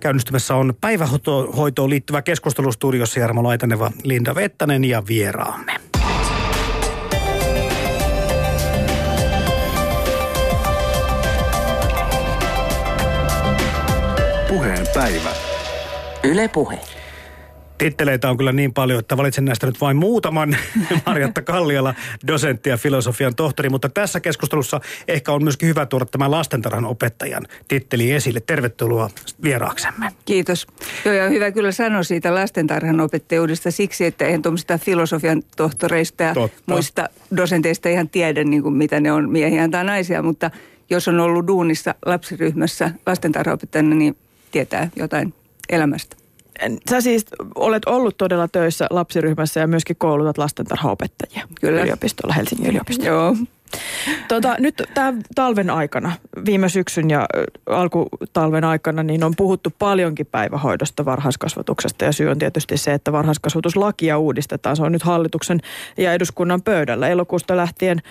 Käynnistymässä 0.00 0.54
on 0.54 0.74
päivähoitoon 0.80 1.90
liittyvä 1.90 2.22
keskustelu 2.22 2.72
studiossa 2.72 3.20
Jarmo 3.20 3.42
Laitaneva, 3.42 3.90
Linda 4.02 4.34
Vettanen 4.34 4.84
ja 4.84 5.02
vieraamme. 5.08 5.72
Puheen 14.48 14.86
päivä. 14.94 15.30
Yle 16.24 16.48
Puhe. 16.48 16.97
Titteleitä 17.78 18.30
on 18.30 18.36
kyllä 18.36 18.52
niin 18.52 18.74
paljon, 18.74 18.98
että 18.98 19.16
valitsen 19.16 19.44
näistä 19.44 19.66
nyt 19.66 19.80
vain 19.80 19.96
muutaman. 19.96 20.56
Marjatta 21.06 21.42
Kalliala, 21.42 21.94
dosentti 22.26 22.70
ja 22.70 22.76
filosofian 22.76 23.34
tohtori, 23.34 23.68
mutta 23.68 23.88
tässä 23.88 24.20
keskustelussa 24.20 24.80
ehkä 25.08 25.32
on 25.32 25.42
myöskin 25.42 25.68
hyvä 25.68 25.86
tuoda 25.86 26.04
tämä 26.04 26.30
lastentarhan 26.30 26.84
opettajan 26.84 27.46
titteli 27.68 28.12
esille. 28.12 28.40
Tervetuloa 28.40 29.10
vieraaksemme. 29.42 30.12
Kiitos. 30.24 30.66
Joo, 31.04 31.14
ja 31.14 31.28
hyvä 31.28 31.50
kyllä 31.50 31.72
sanoa 31.72 32.02
siitä 32.02 32.34
lastentarhan 32.34 33.00
opettajuudesta 33.00 33.70
siksi, 33.70 34.04
että 34.04 34.26
en 34.26 34.42
tuommoista 34.42 34.78
filosofian 34.78 35.42
tohtoreista 35.56 36.22
ja 36.22 36.34
Totta. 36.34 36.62
muista 36.66 37.08
dosenteista 37.36 37.88
ihan 37.88 38.08
tiedä, 38.08 38.44
niin 38.44 38.62
kuin 38.62 38.74
mitä 38.74 39.00
ne 39.00 39.12
on 39.12 39.30
miehiä 39.30 39.68
tai 39.68 39.84
naisia, 39.84 40.22
mutta 40.22 40.50
jos 40.90 41.08
on 41.08 41.20
ollut 41.20 41.46
duunissa 41.46 41.94
lapsiryhmässä 42.06 42.90
lastentarhaopettajana, 43.06 43.94
niin 43.94 44.16
tietää 44.50 44.90
jotain 44.96 45.34
elämästä. 45.68 46.16
Sä 46.90 47.00
siis 47.00 47.26
olet 47.54 47.82
ollut 47.86 48.16
todella 48.16 48.48
töissä 48.48 48.86
lapsiryhmässä 48.90 49.60
ja 49.60 49.66
myöskin 49.66 49.96
koulutat 49.96 50.38
lastentarhaopettajia 50.38 51.48
Kyllä. 51.60 51.82
yliopistolla, 51.82 52.34
Helsingin 52.34 52.66
yliopistolla. 52.66 53.10
Joo. 53.10 53.36
Tota, 54.28 54.56
nyt 54.58 54.82
tämän 54.94 55.22
talven 55.34 55.70
aikana, 55.70 56.12
viime 56.44 56.68
syksyn 56.68 57.10
ja 57.10 57.26
alkutalven 57.66 58.64
aikana, 58.64 59.02
niin 59.02 59.24
on 59.24 59.32
puhuttu 59.36 59.70
paljonkin 59.78 60.26
päivähoidosta, 60.26 61.04
varhaiskasvatuksesta. 61.04 62.04
Ja 62.04 62.12
syy 62.12 62.28
on 62.28 62.38
tietysti 62.38 62.76
se, 62.76 62.92
että 62.92 63.12
varhaiskasvatuslakia 63.12 64.18
uudistetaan. 64.18 64.76
Se 64.76 64.82
on 64.82 64.92
nyt 64.92 65.02
hallituksen 65.02 65.60
ja 65.96 66.12
eduskunnan 66.12 66.62
pöydällä. 66.62 67.08
Elokuusta 67.08 67.56
lähtien, 67.56 68.02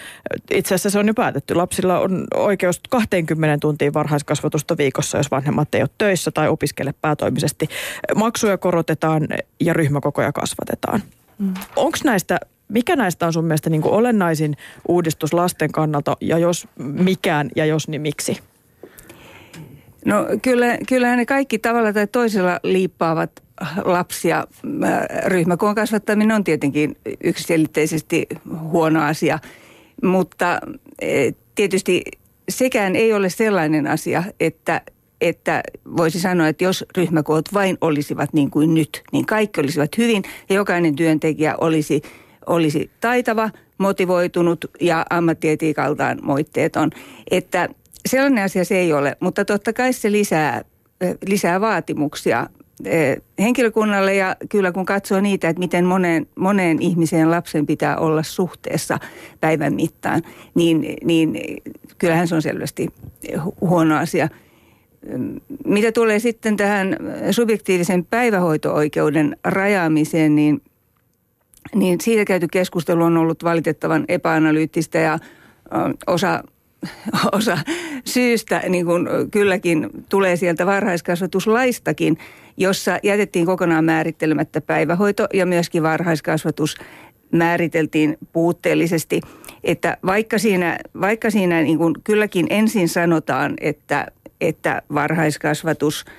itse 0.52 0.76
asiassa 0.76 0.90
se 0.90 1.00
on 1.00 1.08
jo 1.08 1.14
päätetty. 1.14 1.54
Lapsilla 1.54 2.00
on 2.00 2.28
oikeus 2.34 2.82
20 2.90 3.58
tuntia 3.62 3.94
varhaiskasvatusta 3.94 4.78
viikossa, 4.78 5.18
jos 5.18 5.32
vanhemmat 5.32 5.76
ei 5.76 5.82
ole 5.82 5.90
töissä 5.98 6.32
tai 6.32 6.48
opiskele 6.48 6.94
päätoimisesti. 7.02 7.68
Maksuja 8.16 8.58
korotetaan 8.58 9.28
ja 9.60 9.74
ryhmäkokoja 9.74 10.32
kasvatetaan. 10.32 11.04
Mm. 11.40 11.54
Onko 11.76 11.98
näistä 12.04 12.40
mikä 12.68 12.96
näistä 12.96 13.26
on 13.26 13.34
sun 13.34 13.46
mielestä 13.46 13.70
niin 13.70 13.82
kuin 13.82 13.94
olennaisin 13.94 14.58
uudistus 14.88 15.34
lasten 15.34 15.72
kannalta 15.72 16.18
ja 16.22 16.38
jos 16.38 16.68
mikään 16.78 17.50
ja 17.56 17.66
jos 17.66 17.88
niin 17.88 18.02
miksi? 18.02 18.38
No 20.06 20.26
kyllä, 20.42 20.78
kyllähän 20.88 21.18
ne 21.18 21.26
kaikki 21.26 21.60
tavalla 21.60 21.94
tai 21.94 22.08
toisella 22.08 22.60
liippaavat 22.64 23.32
lapsia. 23.84 24.48
Ryhmäkoon 25.26 25.76
kasvattaminen 25.76 26.36
on 26.36 26.44
tietenkin 26.44 26.98
yksiselitteisesti 27.24 28.28
huono 28.60 29.04
asia, 29.04 29.40
mutta 30.04 30.60
e, 31.02 31.32
tietysti 31.56 32.04
sekään 32.50 32.96
ei 32.96 33.14
ole 33.14 33.30
sellainen 33.30 33.88
asia, 33.88 34.24
että 34.40 34.82
että 35.22 35.64
voisi 35.98 36.20
sanoa, 36.20 36.48
että 36.48 36.64
jos 36.64 36.86
ryhmäkoot 36.98 37.46
vain 37.54 37.78
olisivat 37.82 38.34
niin 38.34 38.52
kuin 38.52 38.74
nyt, 38.74 39.04
niin 39.12 39.26
kaikki 39.26 39.62
olisivat 39.62 39.98
hyvin 39.98 40.24
ja 40.50 40.56
jokainen 40.56 40.96
työntekijä 40.96 41.56
olisi 41.62 42.02
olisi 42.48 42.92
taitava, 43.02 43.50
motivoitunut 43.78 44.66
ja 44.82 45.06
ammattietiikaltaan 45.10 46.20
moitteeton. 46.22 46.90
Että 47.32 47.70
sellainen 48.06 48.44
asia 48.44 48.66
se 48.66 48.78
ei 48.78 48.94
ole, 48.94 49.18
mutta 49.20 49.46
totta 49.46 49.74
kai 49.74 49.94
se 49.94 50.12
lisää, 50.12 50.64
lisää 51.26 51.62
vaatimuksia 51.62 52.48
henkilökunnalle 53.40 54.16
ja 54.16 54.36
kyllä 54.50 54.72
kun 54.72 54.86
katsoo 54.86 55.20
niitä, 55.22 55.50
että 55.50 55.60
miten 55.60 55.86
moneen, 55.86 56.28
moneen 56.36 56.82
ihmiseen 56.82 57.32
lapsen 57.32 57.66
pitää 57.66 57.98
olla 57.98 58.24
suhteessa 58.24 59.00
päivän 59.40 59.74
mittaan, 59.74 60.22
niin, 60.56 60.96
niin 61.04 61.40
kyllähän 61.98 62.28
se 62.28 62.36
on 62.36 62.42
selvästi 62.42 62.88
huono 63.62 63.98
asia. 63.98 64.30
Mitä 65.66 65.92
tulee 65.92 66.20
sitten 66.20 66.58
tähän 66.58 66.98
subjektiivisen 67.32 68.06
päivähoito-oikeuden 68.06 69.38
rajaamiseen, 69.44 70.36
niin– 70.36 70.62
niin 71.76 72.02
siitä 72.02 72.26
käyty 72.26 72.48
keskustelu 72.52 73.04
on 73.04 73.18
ollut 73.18 73.44
valitettavan 73.44 74.06
epäanalyyttistä 74.08 75.00
ja 75.00 75.20
osa, 76.08 76.44
osa 77.32 77.58
syystä 78.06 78.64
niin 78.70 78.86
kuin 78.86 79.08
kylläkin 79.32 79.90
tulee 80.10 80.36
sieltä 80.36 80.66
varhaiskasvatuslaistakin, 80.66 82.18
jossa 82.58 83.00
jätettiin 83.04 83.46
kokonaan 83.46 83.86
määrittelemättä 83.86 84.62
päivähoito 84.62 85.28
ja 85.34 85.46
myöskin 85.46 85.84
varhaiskasvatus 85.84 86.78
määriteltiin 87.32 88.18
puutteellisesti. 88.34 89.22
Että 89.64 89.98
vaikka 90.06 90.38
siinä, 90.38 90.78
vaikka 91.02 91.30
siinä 91.30 91.62
niin 91.62 91.78
kuin 91.78 91.94
kylläkin 92.04 92.48
ensin 92.50 92.90
sanotaan, 92.90 93.54
että, 93.62 94.08
että 94.42 94.82
varhaiskasvatus– 94.94 96.06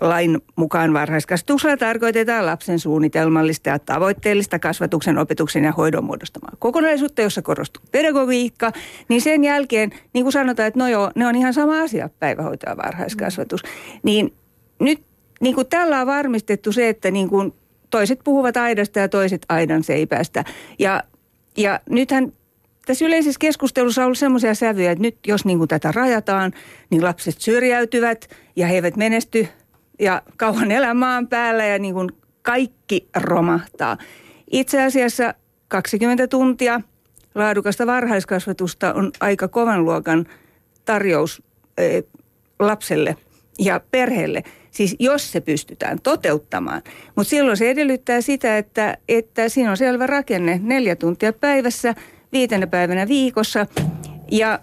lain 0.00 0.40
mukaan 0.56 0.92
varhaiskasvatuksella 0.92 1.76
tarkoitetaan 1.76 2.46
lapsen 2.46 2.78
suunnitelmallista 2.78 3.68
ja 3.68 3.78
tavoitteellista 3.78 4.58
kasvatuksen, 4.58 5.18
opetuksen 5.18 5.64
ja 5.64 5.72
hoidon 5.72 6.04
muodostamaa 6.04 6.52
kokonaisuutta, 6.58 7.22
jossa 7.22 7.42
korostuu 7.42 7.82
pedagogiikka, 7.92 8.72
niin 9.08 9.20
sen 9.20 9.44
jälkeen, 9.44 9.90
niin 10.12 10.24
kuin 10.24 10.32
sanotaan, 10.32 10.68
että 10.68 10.80
no 10.80 10.88
joo, 10.88 11.10
ne 11.14 11.26
on 11.26 11.36
ihan 11.36 11.54
sama 11.54 11.80
asia, 11.80 12.10
päivähoito 12.18 12.70
ja 12.70 12.76
varhaiskasvatus. 12.76 13.62
Niin 14.02 14.34
nyt 14.80 15.02
niin 15.40 15.54
kuin 15.54 15.66
tällä 15.66 16.00
on 16.00 16.06
varmistettu 16.06 16.72
se, 16.72 16.88
että 16.88 17.10
niin 17.10 17.28
kuin 17.28 17.52
toiset 17.90 18.20
puhuvat 18.24 18.56
aidasta 18.56 18.98
ja 18.98 19.08
toiset 19.08 19.46
aidan 19.48 19.82
seipästä. 19.82 20.44
Ja, 20.78 21.02
ja 21.56 21.80
nythän 21.90 22.32
tässä 22.86 23.04
yleisessä 23.04 23.38
keskustelussa 23.38 24.02
on 24.02 24.06
ollut 24.06 24.18
semmoisia 24.18 24.54
sävyjä, 24.54 24.90
että 24.90 25.02
nyt 25.02 25.16
jos 25.26 25.44
niin 25.44 25.58
kuin 25.58 25.68
tätä 25.68 25.92
rajataan, 25.92 26.52
niin 26.90 27.04
lapset 27.04 27.34
syrjäytyvät 27.38 28.28
ja 28.56 28.66
he 28.66 28.74
eivät 28.74 28.96
menesty 28.96 29.48
ja 30.00 30.22
kauan 30.36 30.70
elämään 30.70 31.28
päällä 31.28 31.64
ja 31.64 31.78
niin 31.78 31.94
kuin 31.94 32.10
kaikki 32.42 33.08
romahtaa. 33.16 33.98
Itse 34.50 34.82
asiassa 34.82 35.34
20 35.68 36.28
tuntia 36.28 36.80
laadukasta 37.34 37.86
varhaiskasvatusta 37.86 38.94
on 38.94 39.10
aika 39.20 39.48
kovan 39.48 39.84
luokan 39.84 40.26
tarjous 40.84 41.42
lapselle 42.58 43.16
ja 43.58 43.80
perheelle. 43.90 44.42
Siis 44.70 44.96
jos 44.98 45.32
se 45.32 45.40
pystytään 45.40 45.98
toteuttamaan. 46.02 46.82
Mutta 47.16 47.30
silloin 47.30 47.56
se 47.56 47.70
edellyttää 47.70 48.20
sitä, 48.20 48.58
että, 48.58 48.98
että 49.08 49.48
siinä 49.48 49.70
on 49.70 49.76
selvä 49.76 50.06
rakenne 50.06 50.60
neljä 50.62 50.96
tuntia 50.96 51.32
päivässä, 51.32 51.94
viitenä 52.32 52.66
päivänä 52.66 53.08
viikossa. 53.08 53.66
Ja 54.30 54.60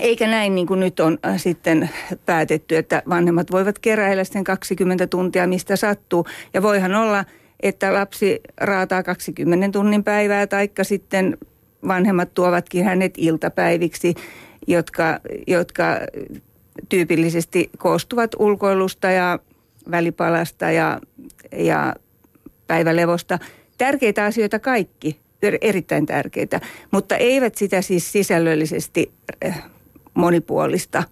eikä 0.00 0.26
näin 0.26 0.54
niin 0.54 0.66
kuin 0.66 0.80
nyt 0.80 1.00
on 1.00 1.18
äh, 1.26 1.40
sitten 1.40 1.90
päätetty, 2.26 2.76
että 2.76 3.02
vanhemmat 3.08 3.50
voivat 3.52 3.78
keräillä 3.78 4.24
sen 4.24 4.44
20 4.44 5.06
tuntia, 5.06 5.46
mistä 5.46 5.76
sattuu. 5.76 6.26
Ja 6.54 6.62
voihan 6.62 6.94
olla, 6.94 7.24
että 7.60 7.94
lapsi 7.94 8.40
raataa 8.56 9.02
20 9.02 9.68
tunnin 9.72 10.04
päivää, 10.04 10.46
taikka 10.46 10.84
sitten 10.84 11.38
vanhemmat 11.88 12.34
tuovatkin 12.34 12.84
hänet 12.84 13.14
iltapäiviksi, 13.16 14.14
jotka, 14.66 15.20
jotka 15.46 15.84
tyypillisesti 16.88 17.70
koostuvat 17.78 18.30
ulkoilusta 18.38 19.10
ja 19.10 19.38
välipalasta 19.90 20.70
ja, 20.70 21.00
ja 21.52 21.94
päivälevosta. 22.66 23.38
Tärkeitä 23.78 24.24
asioita 24.24 24.58
kaikki, 24.58 25.20
erittäin 25.60 26.06
tärkeitä, 26.06 26.60
mutta 26.90 27.16
eivät 27.16 27.54
sitä 27.54 27.82
siis 27.82 28.12
sisällöllisesti 28.12 29.12
äh, 29.44 29.62
monipuolista, 30.18 31.02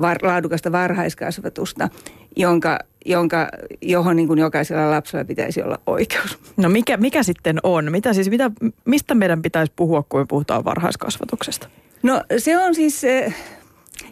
var, 0.00 0.18
laadukasta 0.22 0.72
varhaiskasvatusta, 0.72 1.88
jonka, 2.36 2.78
jonka, 3.06 3.48
johon 3.82 4.16
niin 4.16 4.28
kuin 4.28 4.38
jokaisella 4.38 4.90
lapsella 4.90 5.24
pitäisi 5.24 5.62
olla 5.62 5.78
oikeus. 5.86 6.38
No 6.56 6.68
mikä, 6.68 6.96
mikä 6.96 7.22
sitten 7.22 7.58
on? 7.62 7.92
Mitä 7.92 8.12
siis, 8.12 8.30
mitä, 8.30 8.50
mistä 8.84 9.14
meidän 9.14 9.42
pitäisi 9.42 9.72
puhua, 9.76 10.04
kun 10.08 10.28
puhutaan 10.28 10.64
varhaiskasvatuksesta? 10.64 11.68
No 12.02 12.22
se 12.38 12.58
on 12.58 12.74
siis 12.74 13.04
eh, 13.04 13.34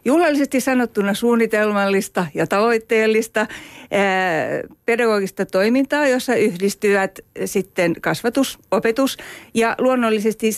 juhlallisesti 0.05 0.61
sanottuna 0.61 1.15
suunnitelmallista 1.15 2.27
ja 2.35 2.47
tavoitteellista 2.47 3.41
eh, 3.91 3.99
pedagogista 4.87 5.47
toimintaa, 5.47 6.07
jossa 6.07 6.35
yhdistyvät 6.35 7.19
sitten 7.45 7.95
kasvatus, 8.01 8.59
opetus 8.71 9.17
ja 9.55 9.75
luonnollisesti 9.79 10.51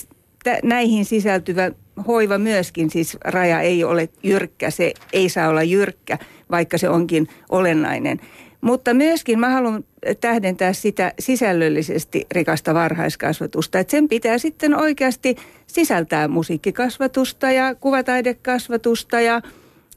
näihin 0.63 1.05
sisältyvä 1.05 1.71
hoiva 2.07 2.39
myöskin, 2.39 2.91
siis 2.91 3.17
raja 3.25 3.61
ei 3.61 3.85
ole 3.85 4.09
jyrkkä, 4.23 4.71
se 4.71 4.93
ei 5.13 5.29
saa 5.29 5.49
olla 5.49 5.63
jyrkkä, 5.63 6.19
vaikka 6.51 6.79
se 6.79 6.89
onkin 6.89 7.27
olennainen. 7.49 8.21
Mutta 8.61 8.95
myöskin 8.95 9.39
mä 9.41 9.51
haluan 9.51 9.85
tähdentää 10.21 10.73
sitä 10.73 11.13
sisällöllisesti 11.19 12.27
rikasta 12.33 12.75
varhaiskasvatusta, 12.75 13.79
että 13.79 13.91
sen 13.91 14.09
pitää 14.09 14.39
sitten 14.39 14.75
oikeasti 14.75 15.37
sisältää 15.67 16.29
musiikkikasvatusta 16.29 17.51
ja 17.51 17.75
kuvataidekasvatusta 17.75 19.21
ja 19.21 19.43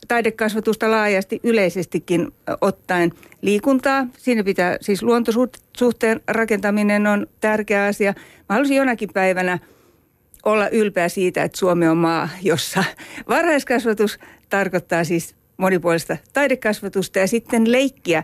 taidekasvatusta 0.08 0.92
laajasti 0.92 1.40
yleisestikin 1.44 2.32
ottaen 2.62 3.12
liikuntaa. 3.42 4.08
Siinä 4.18 4.44
pitää, 4.44 4.78
siis 4.82 5.04
luontosuhteen 5.04 6.22
rakentaminen 6.28 7.08
on 7.08 7.28
tärkeä 7.42 7.86
asia. 7.86 8.14
Mä 8.40 8.46
haluaisin 8.50 8.78
jonakin 8.78 9.10
päivänä 9.14 9.60
olla 10.44 10.70
ylpeä 10.70 11.10
siitä, 11.10 11.44
että 11.44 11.58
Suomi 11.58 11.88
on 11.88 11.98
maa, 11.98 12.30
jossa 12.42 12.84
varhaiskasvatus 13.30 14.20
tarkoittaa 14.50 15.04
siis 15.04 15.36
monipuolista 15.58 16.18
taidekasvatusta 16.34 17.20
ja 17.20 17.28
sitten 17.28 17.72
leikkiä. 17.72 18.24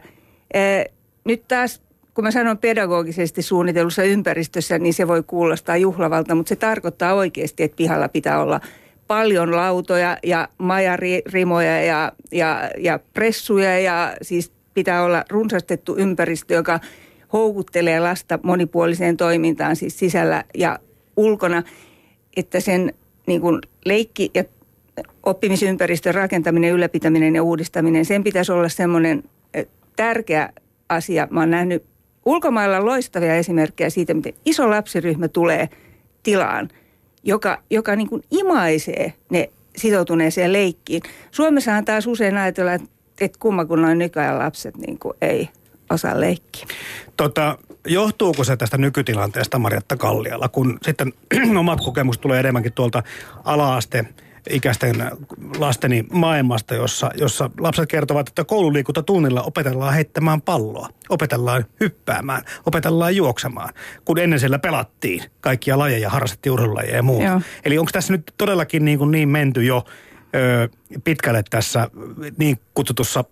Nyt 1.26 1.48
taas 1.48 1.82
kun 2.14 2.24
mä 2.24 2.32
sanon 2.32 2.58
pedagogisesti 2.58 3.42
suunnitelussa 3.42 4.04
ympäristössä, 4.04 4.80
niin 4.80 4.94
se 4.94 5.08
voi 5.08 5.24
kuulostaa 5.24 5.78
juhlavalta, 5.78 6.36
mutta 6.36 6.50
se 6.50 6.56
tarkoittaa 6.56 7.14
oikeasti, 7.14 7.64
että 7.64 7.76
pihalla 7.76 8.10
pitää 8.10 8.42
olla 8.42 8.62
paljon 9.08 9.56
lautoja 9.56 10.18
ja 10.24 10.48
majarimoja 10.58 11.82
ja, 11.82 12.12
ja, 12.32 12.70
ja 12.78 13.00
pressuja 13.14 13.80
ja 13.80 14.16
siis 14.22 14.52
pitää 14.74 15.04
olla 15.04 15.24
runsastettu 15.30 15.96
ympäristö, 15.98 16.54
joka 16.54 16.80
houkuttelee 17.34 18.00
lasta 18.00 18.40
monipuoliseen 18.44 19.18
toimintaan 19.18 19.76
siis 19.76 20.00
sisällä 20.00 20.44
ja 20.58 20.80
ulkona, 21.18 21.64
että 22.38 22.60
sen 22.60 22.94
niin 23.28 23.42
kuin 23.42 23.60
leikki- 23.86 24.32
ja 24.34 24.44
oppimisympäristön 25.24 26.16
rakentaminen, 26.16 26.74
ylläpitäminen 26.74 27.36
ja 27.36 27.44
uudistaminen, 27.44 28.06
sen 28.06 28.24
pitäisi 28.24 28.52
olla 28.52 28.70
semmoinen 28.70 29.24
tärkeä 29.96 30.50
asia. 30.90 31.28
Mä 31.32 31.40
oon 31.40 31.50
nähnyt 31.50 31.84
ulkomailla 32.26 32.86
loistavia 32.86 33.36
esimerkkejä 33.36 33.90
siitä, 33.90 34.14
miten 34.14 34.34
iso 34.46 34.70
lapsiryhmä 34.70 35.28
tulee 35.28 35.70
tilaan, 36.24 36.70
joka, 37.24 37.64
joka 37.70 37.96
niin 37.96 38.10
kuin 38.10 38.24
imaisee 38.32 39.14
ne 39.30 39.50
sitoutuneeseen 39.76 40.54
leikkiin. 40.54 41.02
Suomessahan 41.32 41.86
taas 41.86 42.08
usein 42.08 42.38
ajatellaan, 42.38 42.76
että, 42.76 42.90
että 43.22 43.40
kumma 43.40 43.66
kun 43.66 43.82
noin 43.82 43.98
nykyajan 43.98 44.40
lapset 44.40 44.78
niin 44.78 45.00
kuin 45.00 45.14
ei 45.22 45.50
osaa 45.90 46.20
leikkiä. 46.20 46.66
Tota, 47.18 47.58
johtuuko 47.88 48.44
se 48.44 48.58
tästä 48.58 48.78
nykytilanteesta 48.78 49.60
Marjatta 49.60 49.98
Kallialla, 49.98 50.50
kun 50.50 50.78
sitten 50.82 51.14
omat 51.60 51.80
kokemukset 51.82 52.22
tulee 52.22 52.40
enemmänkin 52.40 52.74
tuolta 52.74 53.04
ala-aste 53.44 54.06
ikäisten 54.50 55.12
lasteni 55.58 56.06
maailmasta, 56.12 56.76
jossa, 56.76 57.12
jossa 57.16 57.50
lapset 57.60 57.90
kertovat, 57.90 58.30
että 58.30 58.44
koululiikuntatunnilla 58.44 59.42
opetellaan 59.42 59.94
heittämään 59.94 60.42
palloa, 60.42 60.90
opetellaan 61.10 61.66
hyppäämään, 61.80 62.44
opetellaan 62.66 63.16
juoksemaan, 63.16 63.70
kun 64.06 64.20
ennen 64.20 64.40
siellä 64.40 64.60
pelattiin 64.60 65.24
kaikkia 65.42 65.78
lajeja, 65.80 66.10
harrastettiin 66.10 66.54
urheilulajeja 66.54 66.96
ja 66.96 67.04
muuta. 67.04 67.26
Joo. 67.26 67.42
Eli 67.66 67.78
onko 67.78 67.92
tässä 67.92 68.14
nyt 68.14 68.34
todellakin 68.38 68.86
niin, 68.86 68.98
kuin 68.98 69.12
niin 69.12 69.30
menty 69.30 69.64
jo 69.64 69.86
ö, 70.36 70.70
pitkälle 71.04 71.44
tässä 71.50 71.90
niin 72.38 72.60
kutsutussa 72.74 73.24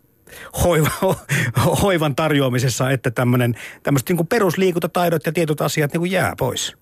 hoiva, 0.63 0.89
hoivan 1.81 2.15
tarjoamisessa, 2.15 2.91
että 2.91 3.11
tämmöiset 3.11 4.09
niin 4.09 4.27
perusliikuntataidot 4.27 5.25
ja 5.25 5.31
tietyt 5.31 5.61
asiat 5.61 5.93
niin 5.93 6.01
kuin 6.01 6.11
jää 6.11 6.33
pois? 6.37 6.75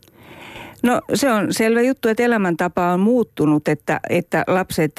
No 0.84 1.02
se 1.14 1.32
on 1.32 1.54
selvä 1.54 1.82
juttu, 1.82 2.08
että 2.08 2.24
elämäntapa 2.24 2.94
on 2.94 3.00
muuttunut, 3.00 3.68
että, 3.68 4.00
että 4.10 4.44
lapset, 4.48 4.92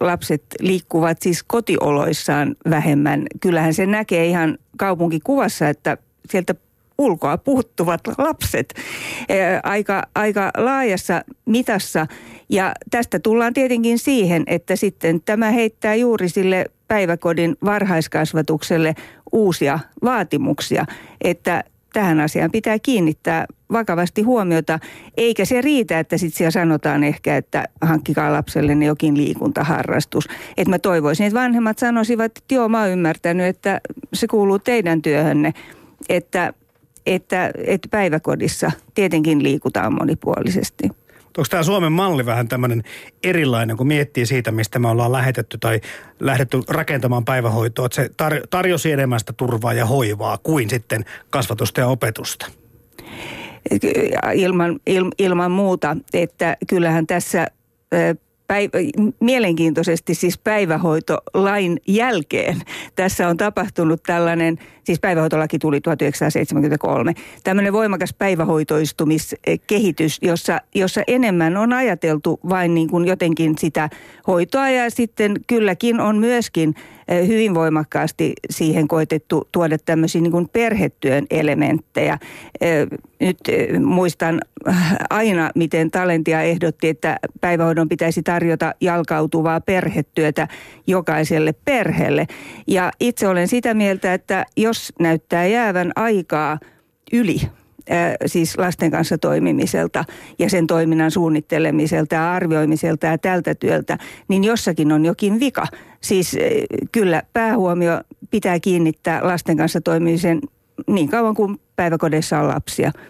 lapset 0.00 0.42
liikkuvat 0.60 1.22
siis 1.22 1.42
kotioloissaan 1.42 2.56
vähemmän. 2.70 3.26
Kyllähän 3.40 3.74
se 3.74 3.86
näkee 3.86 4.26
ihan 4.26 4.58
kaupunkikuvassa, 4.78 5.68
että 5.68 5.96
sieltä 6.30 6.54
ulkoa 7.00 7.38
puuttuvat 7.38 8.00
lapset 8.18 8.74
aika, 9.62 10.02
aika 10.14 10.50
laajassa 10.56 11.22
mitassa. 11.46 12.06
Ja 12.48 12.72
tästä 12.90 13.18
tullaan 13.18 13.54
tietenkin 13.54 13.98
siihen, 13.98 14.42
että 14.46 14.76
sitten 14.76 15.20
tämä 15.24 15.50
heittää 15.50 15.94
juuri 15.94 16.28
sille 16.28 16.64
päiväkodin 16.88 17.56
varhaiskasvatukselle 17.64 18.94
uusia 19.32 19.78
vaatimuksia, 20.04 20.84
että 21.20 21.64
tähän 21.92 22.20
asiaan 22.20 22.50
pitää 22.50 22.78
kiinnittää 22.78 23.46
vakavasti 23.72 24.22
huomiota, 24.22 24.78
eikä 25.16 25.44
se 25.44 25.60
riitä, 25.60 25.98
että 25.98 26.18
sitten 26.18 26.38
siellä 26.38 26.50
sanotaan 26.50 27.04
ehkä, 27.04 27.36
että 27.36 27.64
hankkikaa 27.82 28.32
lapselle 28.32 28.84
jokin 28.84 29.16
liikuntaharrastus. 29.16 30.28
Että 30.56 30.70
mä 30.70 30.78
toivoisin, 30.78 31.26
että 31.26 31.40
vanhemmat 31.40 31.78
sanoisivat, 31.78 32.24
että 32.24 32.54
joo, 32.54 32.68
mä 32.68 32.80
oon 32.80 32.90
ymmärtänyt, 32.90 33.46
että 33.46 33.80
se 34.14 34.26
kuuluu 34.26 34.58
teidän 34.58 35.02
työhönne, 35.02 35.52
että, 36.08 36.52
että, 37.14 37.50
että 37.66 37.88
päiväkodissa 37.90 38.70
tietenkin 38.94 39.42
liikutaan 39.42 39.92
monipuolisesti. 39.92 40.84
Onko 41.38 41.48
tämä 41.50 41.62
Suomen 41.62 41.92
malli 41.92 42.26
vähän 42.26 42.48
tämmöinen 42.48 42.82
erilainen, 43.24 43.76
kun 43.76 43.86
miettii 43.86 44.26
siitä, 44.26 44.52
mistä 44.52 44.78
me 44.78 44.88
ollaan 44.88 45.12
lähetetty 45.12 45.58
tai 45.58 45.80
lähdetty 46.20 46.60
rakentamaan 46.68 47.24
päivähoitoa, 47.24 47.86
että 47.86 47.96
se 47.96 48.06
tar- 48.06 48.46
tarjosi 48.50 48.92
enemmän 48.92 49.20
sitä 49.20 49.32
turvaa 49.32 49.72
ja 49.72 49.86
hoivaa 49.86 50.38
kuin 50.42 50.70
sitten 50.70 51.04
kasvatusta 51.30 51.80
ja 51.80 51.86
opetusta? 51.86 52.46
Ilman, 54.34 54.80
il, 54.86 55.10
ilman 55.18 55.50
muuta, 55.50 55.96
että 56.14 56.56
kyllähän 56.66 57.06
tässä 57.06 57.46
päivä, 58.50 58.78
mielenkiintoisesti 59.20 60.14
siis 60.14 60.38
päivähoitolain 60.38 61.80
jälkeen 61.88 62.56
tässä 62.96 63.28
on 63.28 63.36
tapahtunut 63.36 64.02
tällainen, 64.02 64.58
siis 64.84 65.00
päivähoitolaki 65.00 65.58
tuli 65.58 65.80
1973, 65.80 67.14
tämmöinen 67.44 67.72
voimakas 67.72 68.14
päivähoitoistumiskehitys, 68.14 70.18
jossa, 70.22 70.60
jossa 70.74 71.02
enemmän 71.06 71.56
on 71.56 71.72
ajateltu 71.72 72.40
vain 72.48 72.74
niin 72.74 72.88
kuin 72.88 73.06
jotenkin 73.06 73.58
sitä 73.58 73.88
hoitoa 74.26 74.70
ja 74.70 74.90
sitten 74.90 75.36
kylläkin 75.46 76.00
on 76.00 76.16
myöskin 76.16 76.74
hyvin 77.26 77.54
voimakkaasti 77.54 78.32
siihen 78.50 78.88
koitettu 78.88 79.48
tuoda 79.52 79.78
tämmöisiä 79.78 80.20
niin 80.20 80.48
perhetyön 80.52 81.26
elementtejä. 81.30 82.18
Nyt 83.20 83.38
muistan 83.84 84.40
aina, 85.10 85.50
miten 85.54 85.90
Talentia 85.90 86.42
ehdotti, 86.42 86.88
että 86.88 87.16
päivähoidon 87.40 87.88
pitäisi 87.88 88.22
tarjota 88.22 88.74
jalkautuvaa 88.80 89.60
perhetyötä 89.60 90.48
jokaiselle 90.86 91.54
perheelle. 91.64 92.26
Ja 92.66 92.90
itse 93.00 93.28
olen 93.28 93.48
sitä 93.48 93.74
mieltä, 93.74 94.14
että 94.14 94.46
jos 94.56 94.92
näyttää 95.00 95.46
jäävän 95.46 95.92
aikaa 95.96 96.58
yli 97.12 97.40
siis 98.26 98.58
lasten 98.58 98.90
kanssa 98.90 99.18
toimimiselta 99.18 100.04
ja 100.38 100.50
sen 100.50 100.66
toiminnan 100.66 101.10
suunnittelemiselta 101.10 102.14
ja 102.14 102.32
arvioimiselta 102.32 103.06
ja 103.06 103.18
tältä 103.18 103.54
työltä, 103.54 103.98
niin 104.28 104.44
jossakin 104.44 104.92
on 104.92 105.04
jokin 105.04 105.40
vika. 105.40 105.66
Siis 106.00 106.36
kyllä 106.92 107.22
päähuomio 107.32 108.00
pitää 108.30 108.60
kiinnittää 108.60 109.20
lasten 109.22 109.56
kanssa 109.56 109.80
toimimisen 109.80 110.40
niin 110.86 111.08
kauan 111.08 111.34
kuin 111.34 111.60
päiväkodeissa 111.76 112.38
on 112.38 112.48
lapsia– 112.48 112.92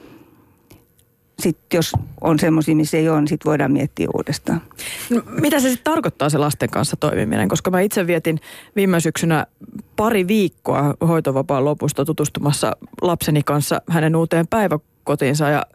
sitten 1.40 1.78
jos 1.78 1.92
on 2.20 2.38
semmoisia, 2.38 2.76
missä 2.76 2.96
ei 2.96 3.08
ole, 3.08 3.20
niin 3.20 3.28
sitten 3.28 3.50
voidaan 3.50 3.72
miettiä 3.72 4.08
uudestaan. 4.14 4.62
No, 5.10 5.22
mitä 5.40 5.60
se 5.60 5.68
sitten 5.68 5.92
tarkoittaa 5.92 6.30
se 6.30 6.38
lasten 6.38 6.70
kanssa 6.70 6.96
toimiminen? 6.96 7.48
Koska 7.48 7.70
mä 7.70 7.80
itse 7.80 8.06
vietin 8.06 8.40
viime 8.76 9.00
syksynä 9.00 9.46
pari 9.96 10.28
viikkoa 10.28 10.94
hoitovapaan 11.08 11.64
lopusta 11.64 12.04
tutustumassa 12.04 12.76
lapseni 13.02 13.42
kanssa 13.42 13.82
hänen 13.88 14.16
uuteen 14.16 14.46
päiväkotiinsa 14.46 15.48
ja 15.48 15.66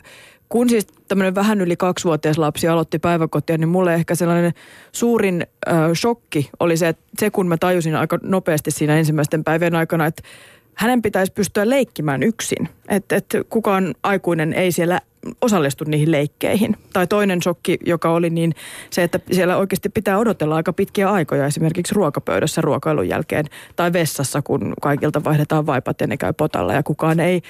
kun 0.50 0.70
siis 0.70 0.88
tämmöinen 1.08 1.36
vähän 1.36 1.62
yli 1.62 1.76
kaksivuotias 1.76 2.38
lapsi 2.38 2.68
aloitti 2.68 3.00
päiväkotia, 3.00 3.58
niin 3.58 3.70
mulle 3.70 3.94
ehkä 3.94 4.16
sellainen 4.16 4.54
suurin 4.92 5.48
äh, 5.68 5.76
shokki 5.96 6.50
oli 6.60 6.78
se, 6.78 6.88
että 6.88 7.04
se 7.20 7.30
kun 7.30 7.48
mä 7.48 7.58
tajusin 7.58 7.96
aika 7.96 8.20
nopeasti 8.24 8.72
siinä 8.72 8.98
ensimmäisten 8.98 9.44
päivien 9.44 9.76
aikana, 9.76 10.06
että 10.06 10.24
hänen 10.74 11.02
pitäisi 11.02 11.32
pystyä 11.32 11.70
leikkimään 11.70 12.24
yksin. 12.24 12.70
Että 12.90 13.16
et 13.16 13.26
kukaan 13.50 13.96
aikuinen 14.04 14.54
ei 14.54 14.72
siellä 14.72 15.02
osallistu 15.42 15.84
niihin 15.88 16.12
leikkeihin. 16.12 16.78
Tai 16.94 17.08
toinen 17.08 17.42
shokki, 17.42 17.78
joka 17.86 18.10
oli 18.10 18.30
niin 18.30 18.56
se, 18.90 19.04
että 19.04 19.20
siellä 19.32 19.58
oikeasti 19.58 19.90
pitää 19.90 20.18
odotella 20.18 20.56
aika 20.56 20.74
pitkiä 20.74 21.12
aikoja 21.12 21.46
esimerkiksi 21.46 21.96
ruokapöydässä 21.96 22.62
ruokailun 22.62 23.10
jälkeen 23.10 23.46
tai 23.76 23.94
vessassa, 23.94 24.42
kun 24.42 24.74
kaikilta 24.82 25.24
vaihdetaan 25.24 25.66
vaipat 25.66 26.02
ja 26.02 26.08
ne 26.08 26.18
käy 26.18 26.34
potalla 26.34 26.74
ja 26.74 26.84
kukaan 26.84 27.20
ei, 27.20 27.42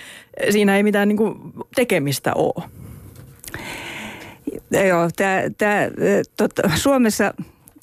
siinä 0.50 0.78
ei 0.78 0.84
mitään 0.84 1.08
niin 1.08 1.18
kuin 1.18 1.36
tekemistä 1.76 2.34
ole. 2.36 2.64
Joo, 4.88 5.10
tää, 5.16 5.44
tää, 5.58 5.90
tota, 6.38 6.62
Suomessa 6.76 7.34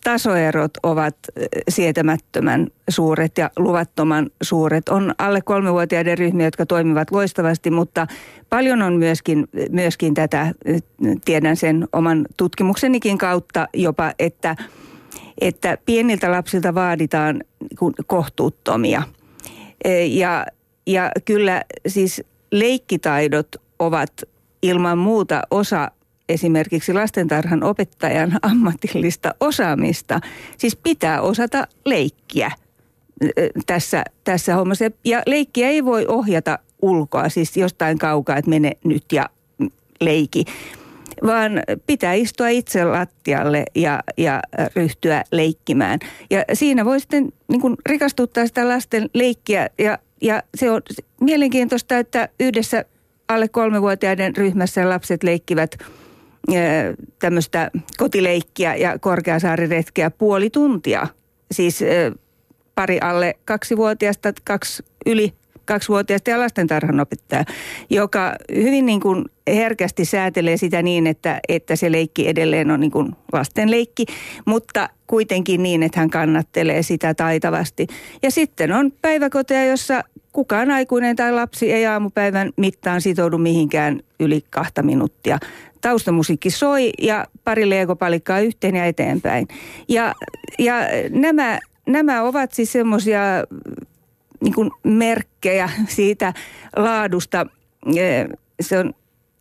tasoerot 0.04 0.71
ovat 0.82 1.16
eh, 1.37 1.49
sietämättömän 1.68 2.66
suuret 2.90 3.38
ja 3.38 3.50
luvattoman 3.59 4.30
suuret. 4.42 4.88
On 4.88 5.14
alle 5.18 5.40
kolmevuotiaiden 5.40 6.18
ryhmiä, 6.18 6.47
jotka 6.47 6.66
toimivat 6.66 7.11
loistavasti, 7.11 7.71
mutta 7.71 8.06
paljon 8.49 8.82
on 8.82 8.94
myöskin, 8.94 9.49
myöskin 9.71 10.14
tätä, 10.14 10.54
eh, 10.64 10.82
tiedän 11.25 11.56
sen 11.56 11.88
oman 11.92 12.26
tutkimuksenikin 12.37 13.18
kautta 13.18 13.68
jopa, 13.75 14.12
että, 14.18 14.56
että 15.40 15.78
pieniltä 15.87 16.30
lapsilta 16.30 16.75
vaaditaan 16.75 17.40
kohtuuttomia. 18.06 19.02
Eh, 19.85 20.16
ja, 20.16 20.47
ja 20.87 21.11
kyllä 21.25 21.62
siis 21.87 22.23
leikkitaidot 22.52 23.56
ovat 23.78 24.12
ilman 24.62 24.99
muuta 24.99 25.42
osa 25.50 25.90
esimerkiksi 26.33 26.93
lastentarhan 26.93 27.62
opettajan 27.62 28.39
ammatillista 28.43 29.35
osaamista. 29.41 30.21
Siis 30.59 30.77
pitää 30.77 31.21
osata 31.21 31.67
leikkiä 31.85 32.51
tässä, 33.67 34.05
tässä 34.25 34.55
hommassa. 34.55 34.85
Ja 35.05 35.23
leikkiä 35.27 35.69
ei 35.69 35.85
voi 35.85 36.07
ohjata 36.09 36.59
ulkoa, 36.83 37.29
siis 37.29 37.57
jostain 37.57 37.99
kaukaa, 37.99 38.37
että 38.37 38.51
mene 38.51 38.73
nyt 38.85 39.05
ja 39.12 39.29
leiki 40.01 40.45
vaan 41.27 41.53
pitää 41.87 42.12
istua 42.12 42.49
itse 42.49 42.85
lattialle 42.85 43.65
ja, 43.75 44.03
ja 44.19 44.43
ryhtyä 44.77 45.25
leikkimään. 45.33 45.99
Ja 46.31 46.45
siinä 46.53 46.85
voi 46.85 47.01
sitten 47.01 47.33
niin 47.49 47.61
kuin 47.61 47.77
rikastuttaa 47.87 48.47
sitä 48.47 48.69
lasten 48.69 49.11
leikkiä 49.15 49.69
ja, 49.79 49.99
ja 50.21 50.43
se 50.55 50.71
on 50.71 50.83
mielenkiintoista, 51.21 51.99
että 51.99 52.29
yhdessä 52.41 52.85
alle 53.29 53.49
kolmevuotiaiden 53.49 54.37
ryhmässä 54.37 54.89
lapset 54.89 55.23
leikkivät 55.23 55.79
tämmöistä 57.19 57.71
kotileikkiä 57.99 58.75
ja 58.75 58.99
korkeasaariretkeä 58.99 60.11
puoli 60.11 60.51
tuntia. 60.51 61.07
Siis 61.51 61.81
pari 62.75 62.99
alle 63.01 63.35
kaksivuotiaasta, 63.45 64.33
kaksi 64.45 64.83
yli 65.07 65.33
kaksivuotiaasta 65.65 66.31
ja 66.31 66.39
lastentarhanopettaja, 66.41 67.45
joka 67.91 68.37
hyvin 68.55 68.87
niin 68.87 69.01
kuin 69.01 69.25
herkästi 69.47 70.05
säätelee 70.05 70.57
sitä 70.57 70.83
niin, 70.83 71.07
että, 71.07 71.41
että 71.49 71.77
se 71.77 71.93
leikki 71.93 72.29
edelleen 72.29 72.71
on 72.71 72.81
niin 72.81 72.91
kuin 72.91 73.13
lasten 73.33 73.71
leikki, 73.71 74.07
mutta 74.47 74.89
kuitenkin 75.07 75.63
niin, 75.63 75.83
että 75.83 76.01
hän 76.01 76.11
kannattelee 76.11 76.83
sitä 76.83 77.15
taitavasti. 77.15 77.87
Ja 78.23 78.31
sitten 78.31 78.73
on 78.73 78.93
päiväkoteja, 79.03 79.71
jossa 79.71 80.05
kukaan 80.33 80.71
aikuinen 80.71 81.17
tai 81.17 81.33
lapsi 81.33 81.73
ei 81.73 81.87
aamupäivän 81.87 82.51
mittaan 82.57 83.01
sitoudu 83.01 83.39
mihinkään 83.39 84.01
yli 84.21 84.45
kahta 84.51 84.83
minuuttia. 84.83 85.39
Taustamusiikki 85.83 86.51
soi 86.51 86.91
ja 86.99 87.27
pari 87.45 87.71
leegopalikkaa 87.71 88.41
yhteen 88.41 88.77
ja 88.77 88.85
eteenpäin. 88.85 89.49
Ja, 89.89 90.15
ja 90.59 90.75
nämä, 91.11 91.59
nämä 91.87 92.23
ovat 92.23 92.53
siis 92.53 92.73
semmoisia 92.73 93.21
niin 94.41 94.71
merkkejä 94.85 95.71
siitä 95.89 96.33
laadusta. 96.77 97.47
Se 98.61 98.79
on 98.79 98.95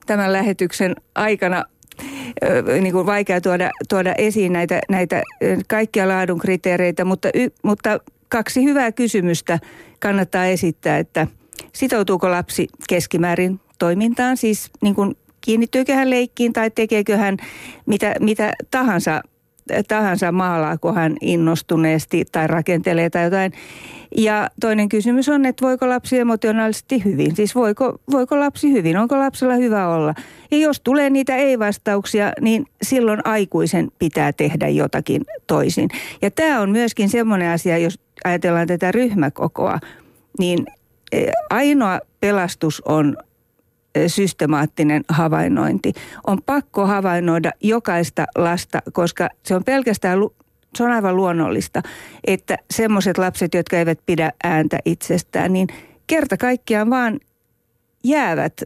tämän 0.05 0.33
lähetyksen 0.33 0.95
aikana 1.15 1.65
niin 2.81 2.93
kuin 2.93 3.05
vaikea 3.05 3.41
tuoda, 3.41 3.71
tuoda 3.89 4.13
esiin 4.17 4.53
näitä, 4.53 4.81
näitä 4.89 5.23
kaikkia 5.67 6.07
laadun 6.07 6.39
kriteereitä, 6.39 7.05
mutta, 7.05 7.29
y, 7.33 7.49
mutta 7.63 7.99
kaksi 8.29 8.63
hyvää 8.63 8.91
kysymystä 8.91 9.59
kannattaa 9.99 10.45
esittää, 10.45 10.97
että 10.97 11.27
sitoutuuko 11.73 12.31
lapsi 12.31 12.67
keskimäärin 12.89 13.59
toimintaan, 13.79 14.37
siis 14.37 14.71
niin 14.81 14.95
kuin 14.95 15.15
kiinnittyykö 15.41 15.95
hän 15.95 16.09
leikkiin 16.09 16.53
tai 16.53 16.71
tekeekö 16.71 17.17
hän 17.17 17.37
mitä, 17.85 18.15
mitä 18.19 18.53
tahansa, 18.71 19.21
tahansa 19.87 20.31
maalaako 20.31 20.93
hän 20.93 21.17
innostuneesti 21.21 22.25
tai 22.31 22.47
rakentelee 22.47 23.09
tai 23.09 23.23
jotain. 23.23 23.51
Ja 24.17 24.49
toinen 24.61 24.89
kysymys 24.89 25.29
on, 25.29 25.45
että 25.45 25.65
voiko 25.65 25.89
lapsi 25.89 26.19
emotionaalisesti 26.19 27.03
hyvin? 27.05 27.35
Siis 27.35 27.55
voiko, 27.55 27.99
voiko 28.11 28.39
lapsi 28.39 28.71
hyvin? 28.71 28.97
Onko 28.97 29.19
lapsella 29.19 29.55
hyvä 29.55 29.87
olla? 29.87 30.13
Ja 30.51 30.57
jos 30.57 30.81
tulee 30.81 31.09
niitä 31.09 31.35
ei-vastauksia, 31.35 32.31
niin 32.41 32.65
silloin 32.81 33.19
aikuisen 33.23 33.91
pitää 33.99 34.33
tehdä 34.33 34.67
jotakin 34.67 35.21
toisin. 35.47 35.89
Ja 36.21 36.31
tämä 36.31 36.61
on 36.61 36.69
myöskin 36.71 37.09
semmoinen 37.09 37.51
asia, 37.51 37.77
jos 37.77 37.99
ajatellaan 38.23 38.67
tätä 38.67 38.91
ryhmäkokoa, 38.91 39.79
niin 40.39 40.65
e, 41.11 41.31
ainoa 41.49 41.99
pelastus 42.19 42.81
on 42.85 43.17
systemaattinen 44.07 45.03
havainnointi. 45.09 45.93
On 46.27 46.41
pakko 46.45 46.85
havainnoida 46.85 47.51
jokaista 47.61 48.25
lasta, 48.35 48.79
koska 48.93 49.29
se 49.43 49.55
on 49.55 49.63
pelkästään 49.63 50.19
se 50.75 50.83
on 50.83 50.91
aivan 50.91 51.15
luonnollista, 51.15 51.81
että 52.27 52.57
semmoiset 52.71 53.17
lapset, 53.17 53.53
jotka 53.53 53.77
eivät 53.77 53.99
pidä 54.05 54.31
ääntä 54.43 54.79
itsestään, 54.85 55.53
niin 55.53 55.67
kerta 56.07 56.37
kaikkiaan 56.37 56.89
vaan 56.89 57.19
jäävät 58.03 58.61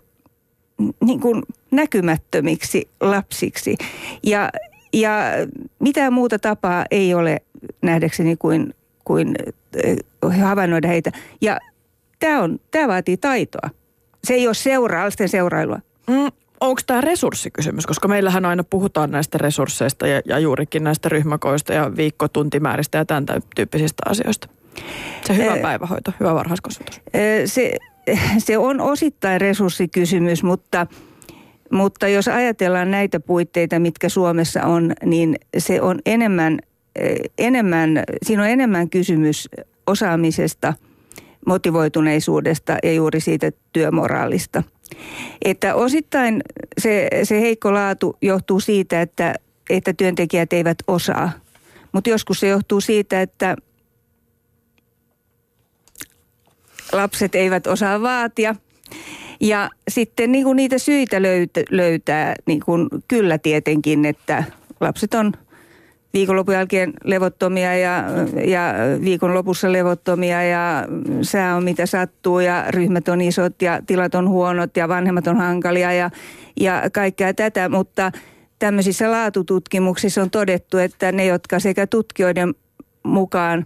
niin 1.06 1.20
kuin 1.20 1.44
näkymättömiksi 1.72 2.90
lapsiksi. 3.02 3.78
Ja, 4.24 4.50
ja 4.94 5.20
mitään 5.80 6.14
muuta 6.14 6.40
tapaa 6.40 6.86
ei 6.92 7.14
ole 7.14 7.42
nähdäkseni 7.82 8.36
kuin, 8.36 8.74
kuin 9.04 9.36
eh, 9.84 9.98
havainnoida 10.42 10.88
heitä. 10.88 11.12
Ja 11.42 11.60
tämä, 12.20 12.44
on, 12.44 12.60
tämä 12.72 12.88
vaatii 12.88 13.18
taitoa. 13.18 13.70
Se 14.26 14.34
ei 14.34 14.48
ole 14.48 14.54
seuraa, 14.54 15.10
seurailua. 15.26 15.80
Mm, 16.08 16.32
onko 16.62 16.82
tämä 16.86 17.02
resurssikysymys, 17.02 17.86
koska 17.86 18.08
meillähän 18.08 18.46
aina 18.46 18.64
puhutaan 18.64 19.12
näistä 19.12 19.38
resursseista 19.38 20.08
ja, 20.08 20.22
ja 20.26 20.40
juurikin 20.40 20.84
näistä 20.84 21.10
ryhmäkoista 21.10 21.74
ja 21.74 21.96
viikkotuntimääristä 21.96 22.98
ja 22.98 23.06
tämän 23.06 23.26
tyyppisistä 23.56 24.04
asioista. 24.10 24.48
Se 25.28 25.38
hyvä 25.38 25.58
päivähoito, 25.58 26.14
hyvä 26.20 26.36
varhaiskasvatus. 26.36 27.02
Se, 27.46 27.74
se 28.38 28.58
on 28.58 28.82
osittain 28.82 29.42
resurssikysymys, 29.42 30.44
mutta, 30.44 30.88
mutta 31.72 32.08
jos 32.08 32.28
ajatellaan 32.28 32.92
näitä 32.92 33.20
puitteita, 33.20 33.80
mitkä 33.80 34.10
Suomessa 34.10 34.64
on, 34.64 34.94
niin 35.06 35.36
se 35.58 35.82
on 35.82 36.00
enemmän, 36.06 36.60
enemmän 37.38 38.04
siinä 38.24 38.44
on 38.44 38.50
enemmän 38.50 38.90
kysymys 38.90 39.50
osaamisesta, 39.88 40.74
motivoituneisuudesta 41.46 42.78
ja 42.84 42.94
juuri 42.94 43.20
siitä 43.20 43.52
työmoraalista– 43.74 44.64
että 45.46 45.76
osittain 45.76 46.42
se, 46.78 47.08
se 47.24 47.42
heikko 47.42 47.74
laatu 47.74 48.18
johtuu 48.22 48.60
siitä, 48.60 49.02
että, 49.02 49.36
että 49.70 49.94
työntekijät 49.94 50.54
eivät 50.54 50.78
osaa. 50.88 51.32
Mutta 51.92 52.10
joskus 52.10 52.40
se 52.40 52.48
johtuu 52.48 52.82
siitä, 52.82 53.22
että 53.22 53.56
lapset 56.92 57.36
eivät 57.36 57.68
osaa 57.68 58.02
vaatia. 58.02 58.56
Ja 59.40 59.70
sitten 59.88 60.32
niin 60.32 60.44
kuin 60.44 60.56
niitä 60.56 60.78
syitä 60.78 61.22
löytää, 61.22 61.64
löytää 61.70 62.36
niin 62.46 62.60
kuin 62.66 62.90
kyllä 63.08 63.38
tietenkin, 63.38 64.06
että 64.06 64.44
lapset 64.80 65.14
on– 65.14 65.34
viikonlopun 66.16 66.54
jälkeen 66.54 66.94
levottomia 67.04 67.78
ja, 67.78 68.04
ja 68.46 68.74
viikonlopussa 69.02 69.72
levottomia 69.72 70.44
ja 70.44 70.88
sää 71.22 71.56
on 71.56 71.64
mitä 71.64 71.86
sattuu 71.86 72.40
ja 72.40 72.66
ryhmät 72.70 73.08
on 73.08 73.22
isot 73.22 73.62
ja 73.62 73.82
tilat 73.88 74.16
on 74.16 74.30
huonot 74.30 74.78
ja 74.78 74.88
vanhemmat 74.88 75.28
on 75.28 75.38
hankalia 75.38 75.94
ja, 75.94 76.10
ja 76.60 76.84
kaikkea 76.94 77.34
tätä, 77.34 77.70
mutta 77.70 78.12
tämmöisissä 78.60 79.12
laatututkimuksissa 79.12 80.22
on 80.22 80.30
todettu, 80.30 80.78
että 80.78 81.12
ne, 81.12 81.26
jotka 81.26 81.60
sekä 81.60 81.88
tutkijoiden 81.88 82.56
mukaan, 83.04 83.66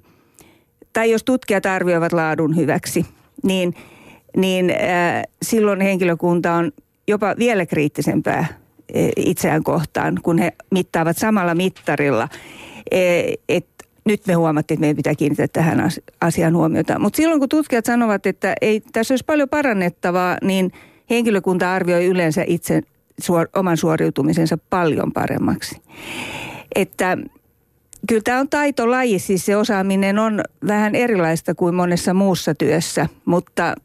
tai 0.93 1.11
jos 1.11 1.23
tutkijat 1.23 1.65
arvioivat 1.65 2.13
laadun 2.13 2.55
hyväksi, 2.55 3.05
niin, 3.43 3.73
niin 4.37 4.69
äh, 4.69 5.23
silloin 5.41 5.81
henkilökunta 5.81 6.53
on 6.53 6.71
jopa 7.07 7.35
vielä 7.37 7.65
kriittisempää 7.65 8.47
itseään 9.15 9.63
kohtaan, 9.63 10.17
kun 10.23 10.37
he 10.37 10.53
mittaavat 10.71 11.17
samalla 11.17 11.55
mittarilla. 11.55 12.27
E, 12.91 13.33
että 13.49 13.85
nyt 14.05 14.27
me 14.27 14.33
huomattiin, 14.33 14.75
että 14.75 14.81
meidän 14.81 14.95
pitää 14.95 15.15
kiinnittää 15.15 15.47
tähän 15.47 15.89
asiaan 16.21 16.55
huomiota. 16.55 16.99
Mutta 16.99 17.17
silloin 17.17 17.39
kun 17.39 17.49
tutkijat 17.49 17.85
sanovat, 17.85 18.25
että 18.25 18.53
ei 18.61 18.81
tässä 18.93 19.13
olisi 19.13 19.25
paljon 19.25 19.49
parannettavaa, 19.49 20.37
niin 20.43 20.71
henkilökunta 21.09 21.73
arvioi 21.73 22.05
yleensä 22.05 22.43
itse 22.47 22.81
suor, 23.21 23.47
oman 23.55 23.77
suoriutumisensa 23.77 24.57
paljon 24.69 25.11
paremmaksi. 25.13 25.81
Että 26.75 27.17
kyllä 28.07 28.21
tämä 28.23 28.39
on 28.39 28.49
taitolaji, 28.49 29.19
siis 29.19 29.45
se 29.45 29.57
osaaminen 29.57 30.19
on 30.19 30.41
vähän 30.67 30.95
erilaista 30.95 31.55
kuin 31.55 31.75
monessa 31.75 32.13
muussa 32.13 32.55
työssä, 32.55 33.07
mutta 33.25 33.75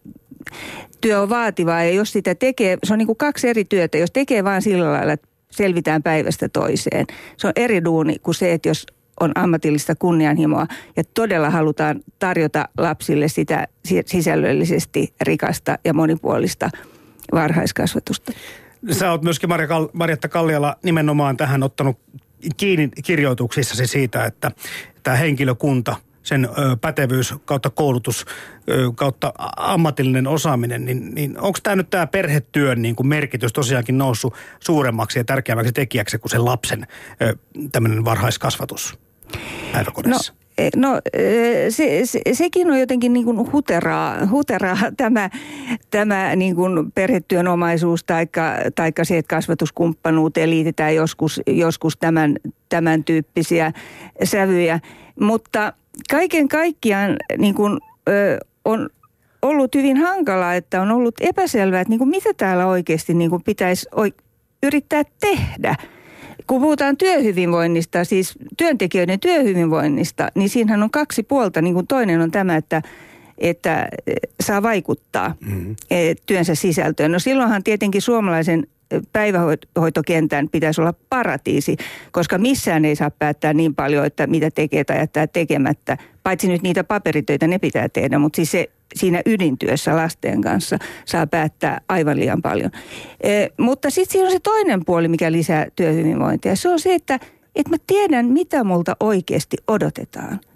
työ 1.00 1.20
on 1.20 1.28
vaativaa 1.28 1.84
ja 1.84 1.90
jos 1.90 2.12
sitä 2.12 2.34
tekee, 2.34 2.78
se 2.84 2.92
on 2.92 2.98
niin 2.98 3.06
kuin 3.06 3.18
kaksi 3.18 3.48
eri 3.48 3.64
työtä. 3.64 3.98
Jos 3.98 4.10
tekee 4.10 4.44
vaan 4.44 4.62
sillä 4.62 4.92
lailla, 4.92 5.12
että 5.12 5.28
selvitään 5.50 6.02
päivästä 6.02 6.48
toiseen, 6.48 7.06
se 7.36 7.46
on 7.46 7.52
eri 7.56 7.84
duuni 7.84 8.18
kuin 8.18 8.34
se, 8.34 8.52
että 8.52 8.68
jos 8.68 8.86
on 9.20 9.32
ammatillista 9.34 9.94
kunnianhimoa 9.94 10.66
ja 10.96 11.04
todella 11.04 11.50
halutaan 11.50 12.00
tarjota 12.18 12.68
lapsille 12.78 13.28
sitä 13.28 13.68
sisällöllisesti 14.06 15.14
rikasta 15.20 15.78
ja 15.84 15.94
monipuolista 15.94 16.70
varhaiskasvatusta. 17.32 18.32
Sä 18.90 19.10
oot 19.10 19.22
myöskin 19.22 19.48
Marja 19.48 19.66
Kal- 19.66 19.90
Marjatta 19.92 20.28
Kalliala 20.28 20.76
nimenomaan 20.82 21.36
tähän 21.36 21.62
ottanut 21.62 21.98
kiinni 22.56 22.88
kirjoituksissasi 23.04 23.86
siitä, 23.86 24.24
että 24.24 24.50
tämä 25.02 25.16
henkilökunta– 25.16 25.96
sen 26.24 26.48
pätevyys 26.80 27.34
kautta 27.44 27.70
koulutus 27.70 28.26
kautta 28.94 29.32
ammatillinen 29.56 30.26
osaaminen, 30.26 30.84
niin, 30.84 31.14
niin 31.14 31.40
onko 31.40 31.58
tämä 31.62 31.76
nyt 31.76 31.90
tämä 31.90 32.06
perhetyön 32.06 32.82
niin 32.82 32.96
kuin 32.96 33.06
merkitys 33.06 33.52
tosiaankin 33.52 33.98
noussut 33.98 34.34
suuremmaksi 34.60 35.18
ja 35.18 35.24
tärkeämmäksi 35.24 35.72
tekijäksi 35.72 36.18
kuin 36.18 36.30
sen 36.30 36.44
lapsen 36.44 36.86
tämmöinen 37.72 38.04
varhaiskasvatus 38.04 38.98
päiväkodissa? 39.72 40.32
No 40.32 40.44
Eh, 40.58 40.70
no 40.76 41.00
se, 41.68 42.00
se, 42.04 42.20
sekin 42.32 42.70
on 42.70 42.80
jotenkin 42.80 43.12
niin 43.12 43.24
kuin 43.24 43.52
huteraa, 43.52 44.26
huteraa 44.26 44.78
tämä, 44.96 45.30
tämä 45.90 46.36
niin 46.36 46.56
kuin 46.56 46.92
perhetyönomaisuus 46.92 48.04
taikka, 48.04 48.42
taikka 48.74 49.04
se, 49.04 49.18
että 49.18 49.36
kasvatuskumppanuuteen 49.36 50.50
liitetään 50.50 50.94
joskus, 50.94 51.40
joskus 51.46 51.96
tämän, 51.96 52.36
tämän 52.68 53.04
tyyppisiä 53.04 53.72
sävyjä. 54.24 54.80
Mutta 55.20 55.72
kaiken 56.10 56.48
kaikkiaan 56.48 57.16
niin 57.38 57.54
kuin, 57.54 57.78
ö, 58.08 58.38
on 58.64 58.88
ollut 59.42 59.74
hyvin 59.74 59.96
hankalaa, 59.96 60.54
että 60.54 60.82
on 60.82 60.90
ollut 60.90 61.14
epäselvää, 61.20 61.80
että 61.80 61.90
niin 61.90 61.98
kuin 61.98 62.10
mitä 62.10 62.34
täällä 62.36 62.66
oikeasti 62.66 63.14
niin 63.14 63.30
kuin 63.30 63.42
pitäisi 63.42 63.88
yrittää 64.62 65.02
tehdä– 65.20 65.74
kun 66.46 66.60
puhutaan 66.60 66.96
työhyvinvoinnista, 66.96 68.04
siis 68.04 68.34
työntekijöiden 68.56 69.20
työhyvinvoinnista, 69.20 70.28
niin 70.34 70.48
siinähän 70.48 70.82
on 70.82 70.90
kaksi 70.90 71.22
puolta. 71.22 71.62
Niin 71.62 71.74
kuin 71.74 71.86
toinen 71.86 72.20
on 72.20 72.30
tämä, 72.30 72.56
että 72.56 72.82
että 73.38 73.88
saa 74.40 74.62
vaikuttaa 74.62 75.34
mm-hmm. 75.40 75.76
työnsä 76.26 76.54
sisältöön. 76.54 77.12
No 77.12 77.18
silloinhan 77.18 77.62
tietenkin 77.62 78.02
suomalaisen 78.02 78.66
päivähoitokentän 79.12 80.48
pitäisi 80.48 80.80
olla 80.80 80.94
paratiisi, 81.10 81.76
koska 82.12 82.38
missään 82.38 82.84
ei 82.84 82.96
saa 82.96 83.10
päättää 83.10 83.52
niin 83.52 83.74
paljon, 83.74 84.06
että 84.06 84.26
mitä 84.26 84.50
tekee 84.50 84.84
tai 84.84 84.98
jättää 84.98 85.26
tekemättä. 85.26 85.98
Paitsi 86.22 86.48
nyt 86.48 86.62
niitä 86.62 86.84
paperitöitä, 86.84 87.46
ne 87.46 87.58
pitää 87.58 87.88
tehdä, 87.88 88.18
mutta 88.18 88.36
siis 88.36 88.50
se 88.50 88.70
siinä 88.94 89.22
ydintyössä 89.26 89.96
lasten 89.96 90.40
kanssa 90.40 90.78
saa 91.04 91.26
päättää 91.26 91.80
aivan 91.88 92.20
liian 92.20 92.42
paljon. 92.42 92.70
E, 93.20 93.46
mutta 93.58 93.90
sitten 93.90 94.12
siinä 94.12 94.26
on 94.26 94.32
se 94.32 94.40
toinen 94.40 94.84
puoli, 94.84 95.08
mikä 95.08 95.32
lisää 95.32 95.66
työhyvinvointia. 95.76 96.56
Se 96.56 96.68
on 96.68 96.80
se, 96.80 96.94
että, 96.94 97.18
että 97.56 97.70
mä 97.70 97.76
tiedän, 97.86 98.26
mitä 98.26 98.64
multa 98.64 98.96
oikeasti 99.00 99.56
odotetaan– 99.66 100.40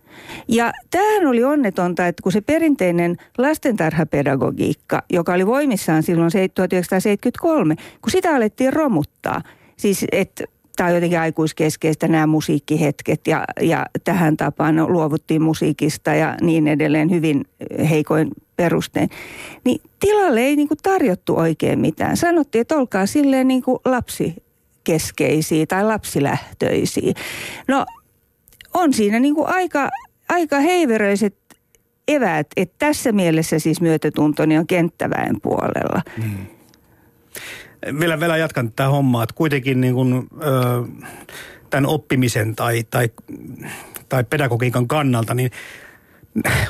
ja 0.49 0.73
tämähän 0.91 1.27
oli 1.27 1.45
onnetonta, 1.45 2.07
että 2.07 2.23
kun 2.23 2.33
se 2.33 2.41
perinteinen 2.41 3.17
lastentarhapedagogiikka, 3.39 5.03
joka 5.13 5.33
oli 5.33 5.47
voimissaan 5.47 6.03
silloin 6.03 6.31
1973, 6.55 7.75
kun 7.77 8.11
sitä 8.11 8.35
alettiin 8.35 8.73
romuttaa, 8.73 9.43
siis 9.77 10.05
että 10.13 10.45
tämä 10.79 10.89
on 10.89 10.95
jotenkin 10.95 11.21
aikuiskeskeistä 11.21 12.09
nämä 12.09 12.27
musiikkihetket 12.27 13.27
ja, 13.27 13.45
ja 13.61 13.87
tähän 14.05 14.37
tapaan 14.37 14.93
luovuttiin 14.93 15.43
musiikista 15.43 16.15
ja 16.15 16.37
niin 16.41 16.69
edelleen 16.69 17.11
hyvin 17.11 17.45
heikoin 17.91 18.29
perustein. 18.57 19.11
Niin 19.65 19.81
tilalle 20.01 20.41
ei 20.41 20.57
niin 20.57 20.69
kuin 20.69 20.79
tarjottu 20.83 21.37
oikein 21.37 21.79
mitään. 21.79 22.17
Sanottiin, 22.17 22.61
että 22.61 22.77
olkaa 22.77 23.07
silleen 23.07 23.49
niin 23.49 23.63
kuin 23.63 23.79
lapsikeskeisiä 23.85 25.67
tai 25.67 25.85
lapsilähtöisiä. 25.85 27.13
No 27.69 27.87
on 28.79 28.93
siinä 28.93 29.21
niin 29.21 29.35
kuin 29.35 29.49
aika 29.49 29.91
aika 30.29 30.61
heiveröiset 30.61 31.37
eväät, 32.09 32.47
että 32.57 32.75
tässä 32.79 33.13
mielessä 33.13 33.59
siis 33.59 33.81
myötätuntoni 33.81 34.59
on 34.59 34.67
kenttäväen 34.67 35.41
puolella. 35.41 36.03
Hmm. 36.23 36.47
Vielä, 38.01 38.21
vielä 38.21 38.37
jatkan 38.37 38.73
tätä 38.73 38.89
hommaa, 38.89 39.23
että 39.23 39.35
kuitenkin 39.35 39.81
niin 39.81 39.95
kuin, 39.95 40.15
ö, 40.15 40.27
tämän 41.71 41.87
oppimisen 41.87 42.57
tai, 42.57 42.85
tai, 42.91 43.11
tai 44.09 44.25
pedagogiikan 44.25 44.89
kannalta, 44.89 45.35
niin 45.35 45.51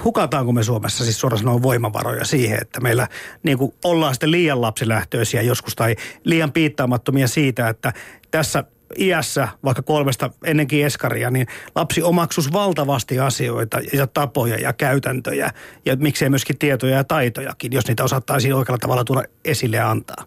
hukataanko 0.05 0.53
me 0.53 0.63
Suomessa 0.63 1.05
siis 1.05 1.21
suoraan 1.21 1.39
sanoen 1.39 1.63
voimavaroja 1.63 2.25
siihen, 2.25 2.59
että 2.63 2.81
meillä 2.81 3.09
niin 3.43 3.59
kuin 3.59 3.75
ollaan 3.85 4.15
sitten 4.15 4.31
liian 4.31 4.61
lapsilähtöisiä 4.61 5.43
joskus 5.43 5.77
tai 5.77 5.97
liian 6.25 6.53
piittaamattomia 6.53 7.29
siitä, 7.29 7.69
että 7.69 7.93
tässä 8.31 8.65
iässä, 8.99 9.49
vaikka 9.65 9.83
kolmesta 9.83 10.31
ennenkin 10.45 10.87
eskaria, 10.87 11.31
niin 11.31 11.47
lapsi 11.75 12.03
omaksus 12.03 12.53
valtavasti 12.53 13.21
asioita 13.21 13.81
ja 13.93 14.07
tapoja 14.07 14.57
ja 14.57 14.73
käytäntöjä 14.73 15.51
ja 15.85 15.97
miksei 15.97 16.31
myöskin 16.31 16.59
tietoja 16.59 16.97
ja 16.97 17.05
taitojakin, 17.05 17.73
jos 17.73 17.89
niitä 17.89 18.05
osattaisiin 18.05 18.55
oikealla 18.55 18.79
tavalla 18.79 19.05
tuoda 19.05 19.23
esille 19.45 19.77
ja 19.77 19.91
antaa. 19.91 20.25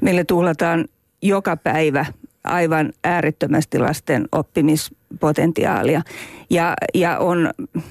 Meille 0.00 0.24
tuhlataan 0.24 0.84
joka 1.22 1.56
päivä 1.56 2.06
aivan 2.44 2.92
äärettömästi 3.04 3.78
lasten 3.78 4.28
oppimispotentiaalia. 4.32 6.02
Ja, 6.50 6.74
ja 6.94 7.18
on, 7.18 7.50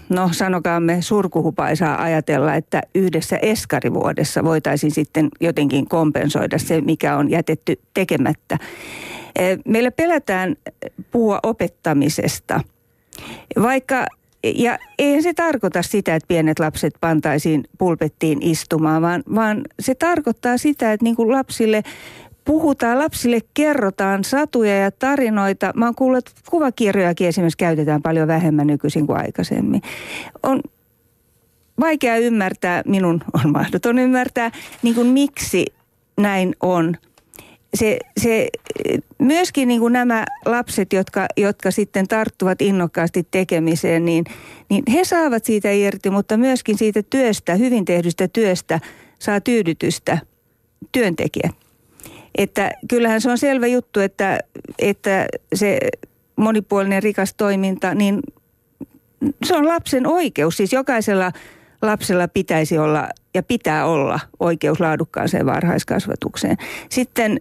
no 0.09 0.29
sanokaamme 0.31 1.01
surkuhupaisaa 1.01 2.01
ajatella, 2.01 2.55
että 2.55 2.81
yhdessä 2.95 3.37
eskarivuodessa 3.37 4.43
voitaisiin 4.43 4.91
sitten 4.91 5.29
jotenkin 5.41 5.89
kompensoida 5.89 6.57
se, 6.57 6.81
mikä 6.81 7.17
on 7.17 7.29
jätetty 7.29 7.79
tekemättä. 7.93 8.57
Meillä 9.65 9.91
pelätään 9.91 10.55
puhua 11.11 11.39
opettamisesta, 11.43 12.61
vaikka 13.61 14.05
ja 14.55 14.79
ei 14.99 15.21
se 15.21 15.33
tarkoita 15.33 15.81
sitä, 15.81 16.15
että 16.15 16.27
pienet 16.27 16.59
lapset 16.59 16.93
pantaisiin 17.01 17.63
pulpettiin 17.77 18.41
istumaan, 18.41 19.01
vaan, 19.01 19.23
vaan 19.35 19.61
se 19.79 19.95
tarkoittaa 19.95 20.57
sitä, 20.57 20.93
että 20.93 21.03
niin 21.03 21.15
kuin 21.15 21.31
lapsille 21.31 21.83
puhutaan, 22.45 22.99
lapsille 22.99 23.39
kerrotaan 23.53 24.23
satuja 24.23 24.77
ja 24.77 24.91
tarinoita. 24.91 25.71
Mä 25.75 25.85
oon 25.85 25.95
kuullut, 25.95 26.17
että 26.17 26.41
kuvakirjojakin 26.49 27.27
esimerkiksi 27.27 27.57
käytetään 27.57 28.01
paljon 28.01 28.27
vähemmän 28.27 28.67
nykyisin 28.67 29.07
kuin 29.07 29.19
aikaisemmin. 29.19 29.81
On 30.43 30.61
vaikea 31.79 32.17
ymmärtää, 32.17 32.81
minun 32.85 33.23
on 33.33 33.51
mahdoton 33.59 33.99
ymmärtää, 33.99 34.51
niin 34.83 34.95
kuin 34.95 35.07
miksi 35.07 35.65
näin 36.17 36.55
on 36.59 36.95
se, 37.73 37.99
se 38.17 38.47
myöskin 39.19 39.67
niin 39.67 39.79
kuin 39.79 39.93
nämä 39.93 40.25
lapset, 40.45 40.93
jotka, 40.93 41.25
jotka 41.37 41.71
sitten 41.71 42.07
tarttuvat 42.07 42.61
innokkaasti 42.61 43.27
tekemiseen, 43.31 44.05
niin, 44.05 44.25
niin 44.69 44.83
he 44.93 45.03
saavat 45.03 45.45
siitä 45.45 45.71
irti, 45.71 46.09
mutta 46.09 46.37
myöskin 46.37 46.77
siitä 46.77 47.03
työstä, 47.03 47.55
hyvin 47.55 47.85
tehdystä 47.85 48.27
työstä 48.27 48.79
saa 49.19 49.41
tyydytystä 49.41 50.17
työntekijä. 50.91 51.49
Että 52.37 52.71
kyllähän 52.89 53.21
se 53.21 53.31
on 53.31 53.37
selvä 53.37 53.67
juttu, 53.67 53.99
että, 53.99 54.39
että 54.79 55.25
se 55.55 55.79
monipuolinen 56.35 57.03
rikas 57.03 57.33
toiminta, 57.33 57.95
niin 57.95 58.19
se 59.45 59.55
on 59.55 59.67
lapsen 59.67 60.07
oikeus. 60.07 60.57
Siis 60.57 60.73
jokaisella 60.73 61.31
lapsella 61.81 62.27
pitäisi 62.27 62.77
olla 62.77 63.09
ja 63.33 63.43
pitää 63.43 63.85
olla 63.85 64.19
oikeus 64.39 64.79
laadukkaaseen 64.79 65.45
varhaiskasvatukseen. 65.45 66.57
Sitten 66.89 67.37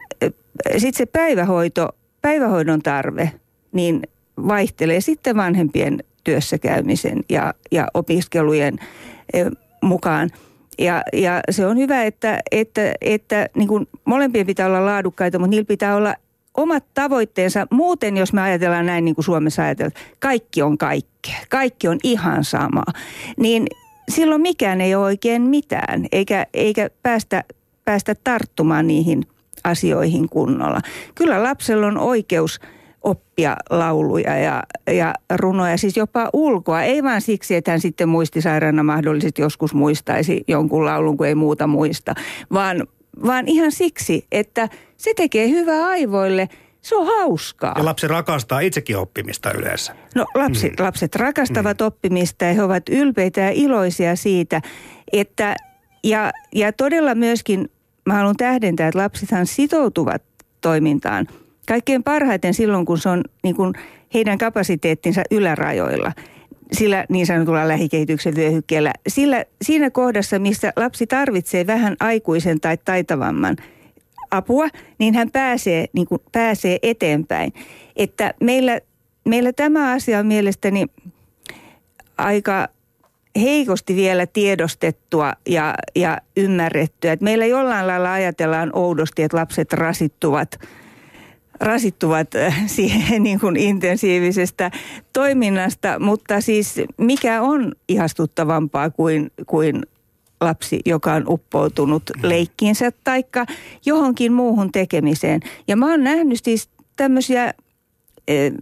sit 0.78 0.94
se 0.94 1.06
päivähoito, 1.06 1.88
päivähoidon 2.22 2.82
tarve, 2.82 3.32
niin 3.72 4.02
vaihtelee 4.46 5.00
sitten 5.00 5.36
vanhempien 5.36 6.04
työssäkäymisen 6.24 7.24
ja, 7.28 7.54
ja 7.72 7.88
opiskelujen 7.94 8.78
mukaan. 9.82 10.30
Ja, 10.78 11.02
ja 11.12 11.40
se 11.50 11.66
on 11.66 11.78
hyvä, 11.78 12.02
että, 12.02 12.40
että, 12.50 12.92
että 13.00 13.48
niin 13.56 13.68
kuin 13.68 13.88
molempien 14.04 14.46
pitää 14.46 14.66
olla 14.66 14.86
laadukkaita, 14.86 15.38
mutta 15.38 15.50
niillä 15.50 15.66
pitää 15.66 15.96
olla 15.96 16.14
omat 16.56 16.84
tavoitteensa. 16.94 17.66
Muuten, 17.70 18.16
jos 18.16 18.32
me 18.32 18.42
ajatellaan 18.42 18.86
näin 18.86 19.04
niin 19.04 19.14
kuin 19.14 19.24
Suomessa 19.24 19.62
ajatellaan, 19.62 20.00
kaikki 20.18 20.62
on 20.62 20.78
kaikkea, 20.78 21.34
kaikki 21.48 21.88
on 21.88 21.98
ihan 22.02 22.44
sama, 22.44 22.82
niin 23.36 23.66
silloin 24.10 24.40
mikään 24.40 24.80
ei 24.80 24.94
ole 24.94 25.04
oikein 25.04 25.42
mitään, 25.42 26.06
eikä, 26.12 26.46
eikä 26.54 26.90
päästä, 27.02 27.44
päästä 27.84 28.14
tarttumaan 28.24 28.86
niihin 28.86 29.22
asioihin 29.64 30.28
kunnolla. 30.28 30.80
Kyllä 31.14 31.42
lapsella 31.42 31.86
on 31.86 31.98
oikeus 31.98 32.60
oppia 33.02 33.56
lauluja 33.70 34.36
ja, 34.36 34.62
ja 34.92 35.14
runoja, 35.36 35.76
siis 35.76 35.96
jopa 35.96 36.30
ulkoa. 36.32 36.82
Ei 36.82 37.02
vaan 37.02 37.20
siksi, 37.20 37.54
että 37.54 37.70
hän 37.70 37.80
sitten 37.80 38.08
muistisairaana 38.08 38.82
mahdollisesti 38.82 39.42
joskus 39.42 39.74
muistaisi 39.74 40.44
jonkun 40.48 40.84
laulun, 40.84 41.16
kun 41.16 41.26
ei 41.26 41.34
muuta 41.34 41.66
muista, 41.66 42.14
vaan, 42.52 42.86
vaan 43.26 43.48
ihan 43.48 43.72
siksi, 43.72 44.26
että 44.32 44.68
se 44.96 45.14
tekee 45.16 45.48
hyvää 45.48 45.86
aivoille– 45.86 46.48
se 46.86 46.96
on 46.96 47.06
hauskaa. 47.06 47.74
Ja 47.78 47.84
lapsi 47.84 48.08
rakastaa 48.08 48.60
itsekin 48.60 48.96
oppimista 48.96 49.52
yleensä. 49.52 49.94
No 50.14 50.26
lapsi, 50.34 50.68
mm. 50.68 50.74
lapset 50.78 51.16
rakastavat 51.16 51.80
mm. 51.80 51.86
oppimista 51.86 52.44
ja 52.44 52.52
he 52.52 52.62
ovat 52.62 52.88
ylpeitä 52.88 53.40
ja 53.40 53.50
iloisia 53.50 54.16
siitä, 54.16 54.60
että 55.12 55.56
ja, 56.04 56.32
ja 56.54 56.72
todella 56.72 57.14
myöskin 57.14 57.70
mä 58.06 58.14
haluan 58.14 58.36
tähdentää, 58.36 58.88
että 58.88 58.98
lapsethan 58.98 59.46
sitoutuvat 59.46 60.22
toimintaan 60.60 61.26
kaikkein 61.68 62.02
parhaiten 62.02 62.54
silloin, 62.54 62.86
kun 62.86 62.98
se 62.98 63.08
on 63.08 63.24
niin 63.42 63.56
kuin 63.56 63.74
heidän 64.14 64.38
kapasiteettinsa 64.38 65.22
ylärajoilla 65.30 66.12
sillä 66.72 67.04
niin 67.08 67.26
sanotulla 67.26 67.68
lähikehityksen 67.68 68.36
vyöhykkeellä. 68.36 68.92
Sillä, 69.08 69.44
siinä 69.62 69.90
kohdassa, 69.90 70.38
missä 70.38 70.72
lapsi 70.76 71.06
tarvitsee 71.06 71.66
vähän 71.66 71.96
aikuisen 72.00 72.60
tai 72.60 72.78
taitavamman– 72.84 73.56
apua, 74.30 74.68
niin 74.98 75.14
hän 75.14 75.30
pääsee, 75.30 75.86
niin 75.92 76.06
kuin 76.06 76.20
pääsee 76.32 76.78
eteenpäin. 76.82 77.52
Että 77.96 78.34
meillä, 78.40 78.80
meillä 79.24 79.52
tämä 79.52 79.92
asia 79.92 80.18
on 80.18 80.26
mielestäni 80.26 80.86
aika 82.18 82.68
heikosti 83.40 83.96
vielä 83.96 84.26
tiedostettua 84.26 85.32
ja, 85.48 85.74
ja 85.94 86.18
ymmärrettyä. 86.36 87.12
Että 87.12 87.24
meillä 87.24 87.46
jollain 87.46 87.86
lailla 87.86 88.12
ajatellaan 88.12 88.70
oudosti, 88.72 89.22
että 89.22 89.36
lapset 89.36 89.72
rasittuvat 89.72 90.58
rasittuvat 91.60 92.34
äh, 92.34 92.62
siihen 92.66 93.22
niin 93.22 93.40
kuin 93.40 93.56
intensiivisestä 93.56 94.70
toiminnasta, 95.12 95.98
mutta 95.98 96.40
siis 96.40 96.74
mikä 96.98 97.42
on 97.42 97.72
ihastuttavampaa 97.88 98.90
kuin, 98.90 99.30
kuin 99.46 99.82
lapsi, 100.40 100.80
joka 100.84 101.12
on 101.12 101.24
uppoutunut 101.28 102.02
leikkiinsä 102.22 102.92
taikka 103.04 103.46
johonkin 103.86 104.32
muuhun 104.32 104.72
tekemiseen. 104.72 105.40
Ja 105.68 105.76
mä 105.76 105.90
oon 105.90 106.04
nähnyt 106.04 106.38
siis 106.42 106.68
tämmöisiä, 106.96 107.54
eh, 108.28 108.52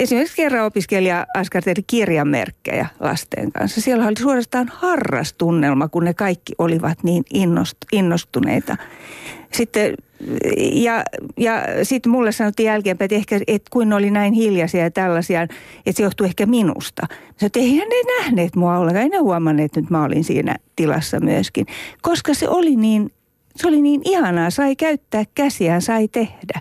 esimerkiksi 0.00 0.36
kerran 0.36 0.66
opiskelija 0.66 1.26
askarteli 1.36 1.82
kirjamerkkejä 1.86 2.86
lasten 3.00 3.52
kanssa. 3.52 3.80
Siellä 3.80 4.06
oli 4.06 4.14
suorastaan 4.18 4.70
harrastunnelma, 4.74 5.88
kun 5.88 6.04
ne 6.04 6.14
kaikki 6.14 6.52
olivat 6.58 7.04
niin 7.04 7.24
innostuneita. 7.92 8.76
Sitten 9.52 9.94
ja, 10.72 11.04
ja 11.36 11.62
sitten 11.82 12.12
mulle 12.12 12.32
sanottiin 12.32 12.66
jälkeenpäin, 12.66 13.06
että 13.06 13.16
ehkä, 13.16 13.40
että 13.46 13.70
kuin 13.70 13.92
oli 13.92 14.10
näin 14.10 14.32
hiljaisia 14.32 14.82
ja 14.82 14.90
tällaisia, 14.90 15.42
että 15.42 15.58
se 15.92 16.02
johtuu 16.02 16.26
ehkä 16.26 16.46
minusta. 16.46 17.06
Sä 17.40 17.46
että 17.46 17.58
eihän 17.58 17.88
ne 17.88 18.14
nähneet 18.18 18.56
mua 18.56 18.78
ollenkaan, 18.78 19.02
ei 19.02 19.08
ne 19.08 19.18
huomanneet, 19.18 19.64
että 19.64 19.80
nyt 19.80 19.90
mä 19.90 20.04
olin 20.04 20.24
siinä 20.24 20.56
tilassa 20.76 21.20
myöskin. 21.20 21.66
Koska 22.02 22.34
se 22.34 22.48
oli 22.48 22.76
niin, 22.76 23.10
se 23.56 23.68
oli 23.68 23.82
niin 23.82 24.00
ihanaa, 24.04 24.50
sai 24.50 24.76
käyttää 24.76 25.24
käsiään, 25.34 25.82
sai 25.82 26.08
tehdä. 26.08 26.60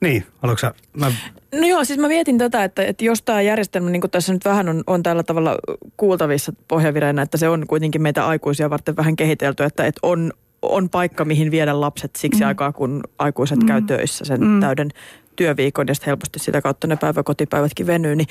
Niin, 0.00 0.26
haluatko 0.38 0.66
mä... 0.96 1.12
No 1.54 1.66
joo, 1.66 1.84
siis 1.84 1.98
mä 1.98 2.08
mietin 2.08 2.38
tätä, 2.38 2.64
että, 2.64 2.82
että 2.82 3.04
jos 3.04 3.22
tämä 3.22 3.42
järjestelmä, 3.42 3.90
niin 3.90 4.00
kuin 4.00 4.10
tässä 4.10 4.32
nyt 4.32 4.44
vähän 4.44 4.68
on, 4.68 4.84
on 4.86 5.02
tällä 5.02 5.22
tavalla 5.22 5.56
kuultavissa 5.96 6.52
pohjavireenä, 6.68 7.22
että 7.22 7.38
se 7.38 7.48
on 7.48 7.66
kuitenkin 7.66 8.02
meitä 8.02 8.26
aikuisia 8.26 8.70
varten 8.70 8.96
vähän 8.96 9.16
kehitelty, 9.16 9.64
että, 9.64 9.86
että 9.86 10.00
on, 10.02 10.32
on 10.62 10.88
paikka, 10.88 11.24
mihin 11.24 11.50
viedä 11.50 11.80
lapset 11.80 12.16
siksi 12.16 12.40
mm. 12.40 12.48
aikaa, 12.48 12.72
kun 12.72 13.00
aikuiset 13.18 13.58
mm. 13.58 13.66
käy 13.66 13.82
töissä 13.82 14.24
sen 14.24 14.40
mm. 14.40 14.60
täyden 14.60 14.88
työviikon 15.36 15.88
ja 15.88 15.94
helposti 16.06 16.38
sitä 16.38 16.62
kautta 16.62 16.86
ne 16.86 16.96
päiväkotipäivätkin 16.96 17.86
venyy. 17.86 18.16
Niin 18.16 18.28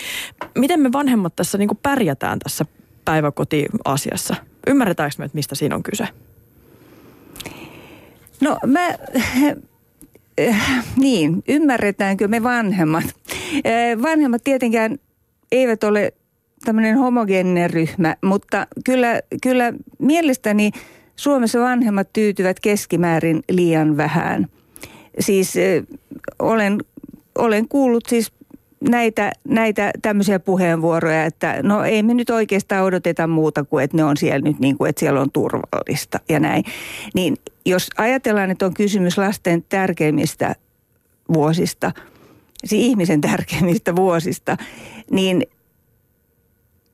miten 0.58 0.80
me 0.80 0.92
vanhemmat 0.92 1.36
tässä 1.36 1.58
niin 1.58 1.68
kuin 1.68 1.80
pärjätään 1.84 2.40
tässä 2.40 2.66
päiväkotiasiassa? 3.06 4.36
Ymmärretäänkö 4.68 5.16
me, 5.18 5.26
että 5.26 5.36
mistä 5.36 5.56
siinä 5.56 5.76
on 5.76 5.84
kyse? 5.84 6.08
No 8.42 8.58
mä, 8.66 8.88
niin, 10.96 11.44
ymmärretäänkö 11.48 12.28
me 12.28 12.44
vanhemmat? 12.44 13.06
Eh, 13.64 14.02
vanhemmat 14.02 14.44
tietenkään 14.44 14.98
eivät 15.52 15.84
ole 15.84 16.14
tämmöinen 16.66 16.98
homogeeninen 16.98 17.70
ryhmä, 17.70 18.16
mutta 18.24 18.68
kyllä, 18.86 19.22
kyllä 19.42 19.74
mielestäni– 20.00 20.72
Suomessa 21.20 21.60
vanhemmat 21.60 22.14
tyytyvät 22.14 22.60
keskimäärin 22.60 23.44
liian 23.52 23.98
vähän. 23.98 24.48
Siis 25.20 25.58
äh, 25.58 25.98
olen, 26.40 26.78
olen 27.38 27.68
kuullut 27.68 28.06
siis 28.06 28.32
näitä, 28.82 29.32
näitä 29.44 29.92
tämmöisiä 30.02 30.40
puheenvuoroja, 30.40 31.26
että 31.26 31.60
no 31.64 31.84
ei 31.84 32.04
me 32.04 32.14
nyt 32.14 32.30
oikeastaan 32.30 32.84
odoteta 32.84 33.28
muuta 33.28 33.64
kuin, 33.64 33.84
että 33.84 33.98
ne 33.98 34.04
on 34.04 34.18
siellä 34.18 34.40
nyt 34.40 34.60
niin 34.60 34.78
kuin, 34.78 34.90
että 34.90 35.00
siellä 35.00 35.22
on 35.22 35.32
turvallista 35.32 36.20
ja 36.30 36.40
näin. 36.40 36.64
Niin 37.14 37.38
jos 37.66 37.88
ajatellaan, 37.98 38.52
että 38.52 38.66
on 38.66 38.74
kysymys 38.74 39.18
lasten 39.18 39.66
tärkeimmistä 39.70 40.56
vuosista, 41.34 41.92
siis 42.66 42.84
ihmisen 42.84 43.22
tärkeimmistä 43.22 43.96
vuosista, 43.96 44.58
niin 45.12 45.44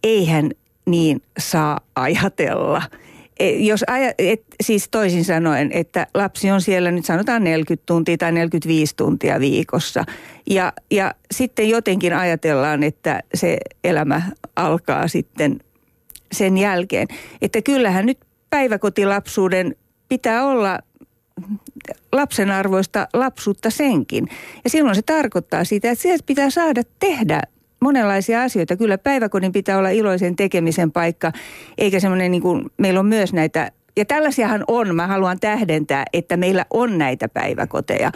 eihän 0.04 0.52
niin 0.86 1.22
saa 1.38 1.80
ajatella– 1.96 2.82
jos 3.40 3.84
aja, 3.88 4.14
et, 4.18 4.44
siis 4.64 4.90
toisin 4.90 5.26
sanoen, 5.26 5.72
että 5.72 6.08
lapsi 6.14 6.52
on 6.52 6.62
siellä 6.62 6.92
nyt 6.92 7.06
sanotaan 7.06 7.44
40 7.44 7.86
tuntia 7.86 8.18
tai 8.18 8.32
45 8.32 8.96
tuntia 8.96 9.40
viikossa. 9.40 10.04
Ja, 10.50 10.74
ja 10.92 11.14
sitten 11.32 11.70
jotenkin 11.70 12.14
ajatellaan, 12.14 12.84
että 12.84 13.20
se 13.34 13.58
elämä 13.84 14.22
alkaa 14.56 15.08
sitten 15.08 15.60
sen 16.32 16.58
jälkeen. 16.58 17.08
Että 17.42 17.62
kyllähän 17.62 18.06
nyt 18.06 18.20
päiväkotilapsuuden 18.50 19.76
pitää 20.10 20.46
olla 20.46 20.80
lapsen 22.12 22.52
arvoista 22.52 23.08
lapsuutta 23.14 23.70
senkin. 23.70 24.28
Ja 24.64 24.70
silloin 24.70 24.96
se 24.96 25.02
tarkoittaa 25.02 25.64
sitä, 25.64 25.92
että 25.92 26.02
sieltä 26.02 26.24
pitää 26.26 26.50
saada 26.50 26.82
tehdä 27.00 27.42
monenlaisia 27.80 28.42
asioita. 28.42 28.78
Kyllä 28.78 28.98
päiväkodin 28.98 29.52
pitää 29.52 29.78
olla 29.78 29.90
iloisen 29.90 30.36
tekemisen 30.36 30.92
paikka, 30.92 31.32
eikä 31.78 32.00
semmoinen 32.00 32.32
niin 32.32 32.42
kuin, 32.42 32.66
meillä 32.78 33.00
on 33.00 33.06
myös 33.06 33.34
näitä 33.34 33.72
ja 33.98 34.06
tällaisiahan 34.06 34.64
on, 34.68 34.96
mä 34.96 35.08
haluan 35.08 35.40
tähdentää, 35.40 36.06
että 36.14 36.38
meillä 36.38 36.66
on 36.70 36.98
näitä 36.98 37.30
päiväkoteja. 37.30 38.12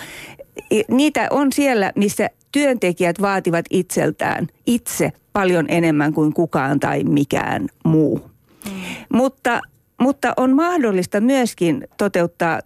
Niitä 0.88 1.28
on 1.32 1.52
siellä, 1.52 1.92
missä 1.96 2.30
työntekijät 2.52 3.22
vaativat 3.22 3.66
itseltään 3.70 4.48
itse 4.66 5.12
paljon 5.34 5.66
enemmän 5.70 6.14
kuin 6.14 6.34
kukaan 6.34 6.80
tai 6.80 7.04
mikään 7.04 7.68
muu. 7.86 8.30
Mm. 8.66 8.72
Mutta, 9.14 9.62
mutta 10.02 10.34
on 10.38 10.56
mahdollista 10.56 11.22
myöskin 11.22 11.88
toteuttaa 11.98 12.60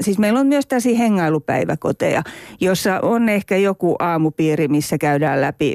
Siis 0.00 0.18
meillä 0.18 0.40
on 0.40 0.46
myös 0.46 0.66
tällaisia 0.66 0.98
hengailupäiväkoteja, 0.98 2.22
jossa 2.60 3.00
on 3.00 3.28
ehkä 3.28 3.56
joku 3.56 3.96
aamupiiri, 3.98 4.68
missä 4.68 4.98
käydään 4.98 5.40
läpi 5.40 5.74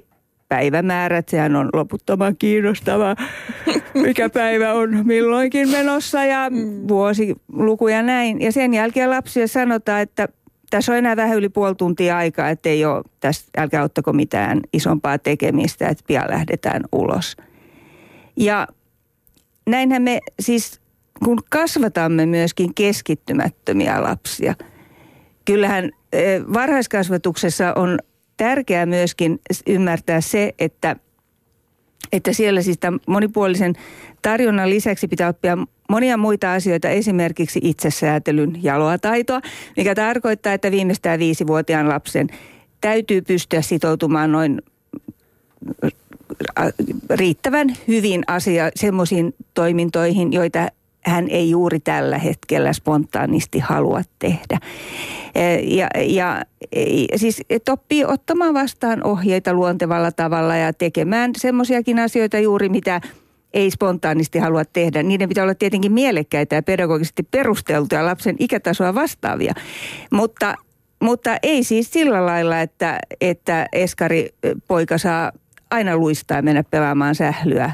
päivämäärät, 0.49 1.29
sehän 1.29 1.55
on 1.55 1.69
loputtoman 1.73 2.36
kiinnostava, 2.38 3.15
mikä 3.93 4.29
päivä 4.29 4.73
on 4.73 5.07
milloinkin 5.07 5.69
menossa 5.69 6.25
ja 6.25 6.49
mm. 6.49 6.88
vuosiluku 6.88 7.88
ja 7.88 8.03
näin. 8.03 8.41
Ja 8.41 8.51
sen 8.51 8.73
jälkeen 8.73 9.10
lapsille 9.10 9.47
sanotaan, 9.47 10.01
että 10.01 10.27
tässä 10.69 10.91
on 10.91 10.97
enää 10.97 11.15
vähän 11.15 11.38
yli 11.38 11.49
puoli 11.49 11.75
tuntia 11.75 12.17
aikaa, 12.17 12.49
että 12.49 12.69
ei 12.69 12.86
ole, 12.86 13.03
tässä, 13.19 13.51
älkää 13.57 13.83
ottako 13.83 14.13
mitään 14.13 14.62
isompaa 14.73 15.17
tekemistä, 15.17 15.88
että 15.88 16.03
pian 16.07 16.29
lähdetään 16.29 16.83
ulos. 16.91 17.38
Ja 18.38 18.67
näinhän 19.67 20.01
me 20.01 20.19
siis, 20.39 20.81
kun 21.25 21.39
kasvatamme 21.49 22.25
myöskin 22.25 22.73
keskittymättömiä 22.73 24.03
lapsia, 24.03 24.55
kyllähän 25.45 25.91
eh, 26.13 26.41
varhaiskasvatuksessa 26.53 27.73
on 27.73 27.99
tärkeää 28.38 28.86
myöskin 28.86 29.39
ymmärtää 29.67 30.21
se, 30.21 30.54
että, 30.60 30.95
että 32.12 32.34
siellä 32.34 32.62
siis 32.62 32.78
monipuolisen 33.08 33.73
tarjonnan 34.21 34.69
lisäksi 34.69 35.08
pitää 35.08 35.30
oppia 35.30 35.58
monia 35.89 36.17
muita 36.17 36.54
asioita, 36.54 36.89
esimerkiksi 36.89 37.60
itsesäätelyn 37.63 38.63
jaloa 38.63 38.97
taitoa, 38.97 39.41
mikä 39.78 39.95
tarkoittaa, 39.95 40.54
että 40.54 40.71
viimeistään 40.71 41.19
viisivuotiaan 41.19 41.89
lapsen 41.89 42.28
täytyy 42.82 43.21
pystyä 43.21 43.62
sitoutumaan 43.62 44.32
noin 44.32 44.62
riittävän 47.10 47.78
hyvin 47.88 48.23
asia 48.28 48.71
semmoisiin 48.76 49.36
toimintoihin, 49.54 50.34
joita 50.34 50.67
hän 51.10 51.28
ei 51.30 51.50
juuri 51.50 51.80
tällä 51.80 52.17
hetkellä 52.17 52.74
spontaanisti 52.74 53.60
halua 53.60 54.02
tehdä. 54.20 54.60
E, 55.36 55.56
ja, 55.56 55.88
ja 56.06 56.41
siis, 57.15 57.41
että 57.50 57.72
oppii 57.72 58.06
ottamaan 58.06 58.54
vastaan 58.54 59.04
ohjeita 59.04 59.54
luontevalla 59.54 60.12
tavalla 60.12 60.56
ja 60.56 60.74
tekemään 60.74 61.32
semmoisiakin 61.38 62.00
asioita 62.00 62.39
juuri, 62.39 62.70
mitä 62.70 63.02
ei 63.54 63.72
spontaanisti 63.72 64.39
halua 64.39 64.65
tehdä. 64.65 65.04
Niiden 65.04 65.30
pitää 65.30 65.43
olla 65.43 65.56
tietenkin 65.56 65.91
mielekkäitä 65.91 66.56
ja 66.56 66.63
pedagogisesti 66.63 67.24
perusteltuja 67.24 68.06
lapsen 68.06 68.36
ikätasoa 68.39 68.96
vastaavia. 68.96 69.54
Mutta, 70.12 70.56
mutta 71.02 71.38
ei 71.43 71.63
siis 71.63 71.91
sillä 71.91 72.26
lailla, 72.26 72.62
että, 72.62 73.00
että 73.22 73.67
eskari 73.74 74.30
poika 74.67 74.98
saa 74.98 75.32
aina 75.72 75.98
luistaa 75.98 76.38
ja 76.38 76.41
mennä 76.41 76.63
pelaamaan 76.63 77.15
sählyä, 77.15 77.72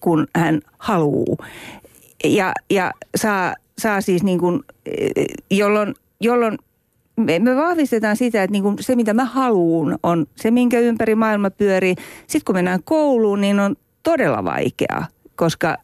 kun 0.00 0.26
hän 0.36 0.60
haluaa 0.78 1.46
ja, 2.24 2.52
ja 2.70 2.92
saa, 3.16 3.54
saa 3.78 4.00
siis 4.00 4.22
niin 4.22 4.38
kuin, 4.38 4.62
jolloin, 5.50 5.94
jolloin 6.20 6.58
me, 7.16 7.38
me 7.38 7.56
vahvistetaan 7.56 8.16
sitä, 8.16 8.42
että 8.42 8.52
niin 8.52 8.62
kuin 8.62 8.76
se 8.80 8.96
mitä 8.96 9.14
mä 9.14 9.24
haluan 9.24 9.98
on 10.02 10.26
se, 10.36 10.50
minkä 10.50 10.78
ympäri 10.78 11.14
maailma 11.14 11.50
pyörii. 11.50 11.94
Sitten 12.20 12.44
kun 12.44 12.54
mennään 12.54 12.82
kouluun, 12.84 13.40
niin 13.40 13.60
on 13.60 13.76
todella 14.02 14.44
vaikeaa, 14.44 15.06
koska 15.36 15.76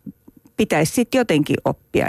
pitäisi 0.56 0.92
sitten 0.92 1.18
jotenkin 1.18 1.56
oppia 1.64 2.06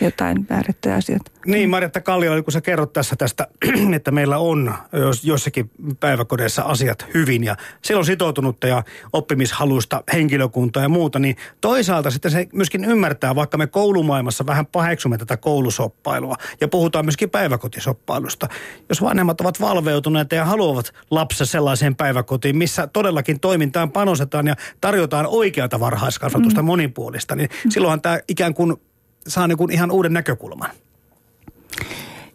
jotain 0.00 0.46
määrättyjä 0.50 0.94
asioita. 0.94 1.30
Niin, 1.46 1.70
Marjatta 1.70 2.00
Kallio, 2.00 2.42
kun 2.42 2.52
sä 2.52 2.60
kerrot 2.60 2.92
tässä 2.92 3.16
tästä, 3.16 3.46
että 3.96 4.10
meillä 4.10 4.38
on 4.38 4.74
jos, 4.92 5.24
jossakin 5.24 5.70
päiväkodeissa 6.00 6.62
asiat 6.62 7.06
hyvin 7.14 7.44
ja 7.44 7.56
siellä 7.82 7.98
on 7.98 8.06
sitoutunutta 8.06 8.66
ja 8.66 8.82
oppimishalusta 9.12 10.02
henkilökuntaa 10.12 10.82
ja 10.82 10.88
muuta, 10.88 11.18
niin 11.18 11.36
toisaalta 11.60 12.10
sitten 12.10 12.30
se 12.30 12.48
myöskin 12.52 12.84
ymmärtää, 12.84 13.34
vaikka 13.34 13.58
me 13.58 13.66
koulumaailmassa 13.66 14.46
vähän 14.46 14.66
paheksumme 14.66 15.18
tätä 15.18 15.36
koulusoppailua 15.36 16.36
ja 16.60 16.68
puhutaan 16.68 17.04
myöskin 17.04 17.30
päiväkotisoppailusta. 17.30 18.48
Jos 18.88 19.02
vanhemmat 19.02 19.40
ovat 19.40 19.60
valveutuneet 19.60 20.32
ja 20.32 20.44
haluavat 20.44 20.92
lapsen 21.10 21.46
sellaiseen 21.46 21.96
päiväkotiin, 21.96 22.56
missä 22.56 22.86
todellakin 22.86 23.40
toimintaan 23.40 23.92
panostetaan 23.92 24.46
ja 24.46 24.56
tarjotaan 24.80 25.26
oikeata 25.26 25.80
varhaiskasvatusta 25.80 26.62
mm. 26.62 26.66
monipuolista, 26.66 27.36
niin 27.36 27.48
silloinhan 27.68 28.00
tämä 28.00 28.18
ikään 28.28 28.54
kuin 28.54 28.76
saa 29.26 29.48
niin 29.48 29.58
kuin 29.58 29.72
ihan 29.72 29.90
uuden 29.90 30.12
näkökulman. 30.12 30.70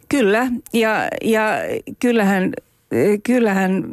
Kyllä, 0.08 0.46
ja, 0.72 1.08
ja 1.24 1.52
kyllähän, 1.98 2.52
kyllähän 3.22 3.84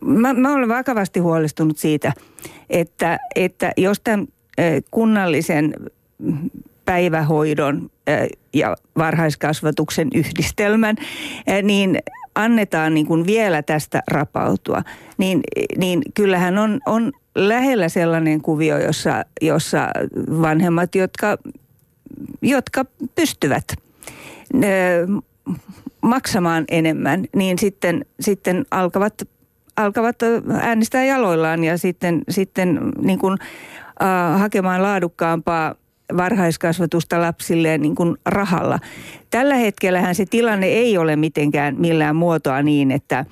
mä, 0.00 0.32
mä 0.34 0.52
olen 0.52 0.68
vakavasti 0.68 1.20
huolestunut 1.20 1.78
siitä, 1.78 2.12
että, 2.70 3.18
että 3.36 3.72
jos 3.76 4.00
tämän 4.04 4.26
kunnallisen 4.90 5.74
päivähoidon 6.84 7.90
ja 8.54 8.76
varhaiskasvatuksen 8.98 10.08
yhdistelmän, 10.14 10.96
niin 11.62 11.98
annetaan 12.34 12.94
niin 12.94 13.06
kuin 13.06 13.26
vielä 13.26 13.62
tästä 13.62 14.02
rapautua, 14.10 14.82
niin, 15.18 15.40
niin 15.76 16.02
kyllähän 16.14 16.58
on, 16.58 16.80
on 16.86 17.12
lähellä 17.34 17.88
sellainen 17.88 18.40
kuvio, 18.42 18.78
jossa, 18.78 19.24
jossa 19.40 19.88
vanhemmat, 20.40 20.94
jotka, 20.94 21.38
jotka 22.42 22.84
pystyvät 23.14 23.64
maksamaan 26.00 26.64
enemmän, 26.68 27.24
niin 27.36 27.58
sitten, 27.58 28.04
sitten 28.20 28.66
alkavat, 28.70 29.28
alkavat 29.76 30.16
äänestää 30.60 31.04
jaloillaan 31.04 31.64
ja 31.64 31.78
sitten, 31.78 32.22
sitten 32.28 32.80
niin 33.00 33.18
kuin, 33.18 33.38
äh, 34.02 34.40
hakemaan 34.40 34.82
laadukkaampaa 34.82 35.74
varhaiskasvatusta 36.16 37.20
lapsilleen 37.20 37.82
niin 37.82 37.94
kuin 37.94 38.16
rahalla. 38.26 38.78
Tällä 39.30 39.54
hetkellähän 39.54 40.14
se 40.14 40.24
tilanne 40.30 40.66
ei 40.66 40.98
ole 40.98 41.16
mitenkään 41.16 41.74
millään 41.78 42.16
muotoa 42.16 42.62
niin, 42.62 42.90
että 42.90 43.24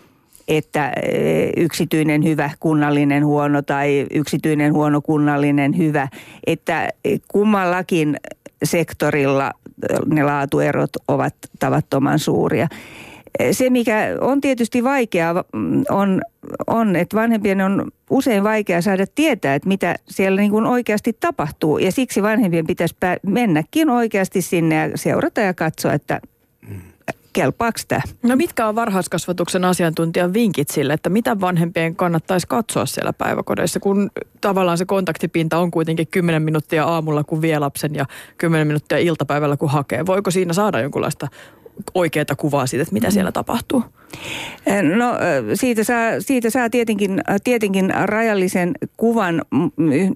että 0.48 0.92
yksityinen 1.56 2.24
hyvä, 2.24 2.50
kunnallinen 2.60 3.26
huono 3.26 3.62
tai 3.62 4.06
yksityinen 4.10 4.72
huono, 4.72 5.00
kunnallinen 5.00 5.76
hyvä. 5.76 6.08
Että 6.46 6.88
kummallakin 7.28 8.16
sektorilla 8.64 9.52
ne 10.06 10.22
laatuerot 10.22 10.90
ovat 11.08 11.34
tavattoman 11.58 12.18
suuria. 12.18 12.68
Se, 13.52 13.70
mikä 13.70 14.08
on 14.20 14.40
tietysti 14.40 14.84
vaikeaa, 14.84 15.44
on, 15.90 16.22
on, 16.66 16.96
että 16.96 17.16
vanhempien 17.16 17.60
on 17.60 17.90
usein 18.10 18.44
vaikea 18.44 18.82
saada 18.82 19.04
tietää, 19.14 19.54
että 19.54 19.68
mitä 19.68 19.94
siellä 20.08 20.40
niin 20.40 20.50
kuin 20.50 20.66
oikeasti 20.66 21.16
tapahtuu. 21.20 21.78
Ja 21.78 21.92
siksi 21.92 22.22
vanhempien 22.22 22.66
pitäisi 22.66 22.96
mennäkin 23.26 23.90
oikeasti 23.90 24.42
sinne 24.42 24.74
ja 24.74 24.90
seurata 24.94 25.40
ja 25.40 25.54
katsoa, 25.54 25.92
että 25.92 26.20
kelpaako 27.34 27.78
tämä. 27.88 28.02
No 28.22 28.36
mitkä 28.36 28.66
on 28.66 28.74
varhaiskasvatuksen 28.74 29.64
asiantuntijan 29.64 30.32
vinkit 30.32 30.68
sille, 30.68 30.92
että 30.92 31.10
mitä 31.10 31.40
vanhempien 31.40 31.96
kannattaisi 31.96 32.46
katsoa 32.46 32.86
siellä 32.86 33.12
päiväkodeissa, 33.12 33.80
kun 33.80 34.10
tavallaan 34.40 34.78
se 34.78 34.84
kontaktipinta 34.84 35.58
on 35.58 35.70
kuitenkin 35.70 36.06
10 36.06 36.42
minuuttia 36.42 36.84
aamulla, 36.84 37.24
kun 37.24 37.42
vie 37.42 37.58
lapsen 37.58 37.94
ja 37.94 38.06
10 38.38 38.66
minuuttia 38.66 38.98
iltapäivällä, 38.98 39.56
kun 39.56 39.70
hakee. 39.70 40.06
Voiko 40.06 40.30
siinä 40.30 40.52
saada 40.52 40.80
jonkunlaista 40.80 41.28
oikeaa 41.94 42.24
kuvaa 42.36 42.66
siitä, 42.66 42.82
että 42.82 42.92
mitä 42.92 43.10
siellä 43.10 43.32
tapahtuu? 43.32 43.84
Eh, 44.66 44.82
no 44.82 45.10
eh, 45.10 45.44
siitä 45.54 45.84
saa, 45.84 46.20
siitä 46.20 46.50
saa 46.50 46.70
tietenkin, 46.70 47.20
tietenkin 47.44 47.92
rajallisen 48.04 48.74
kuvan. 48.96 49.42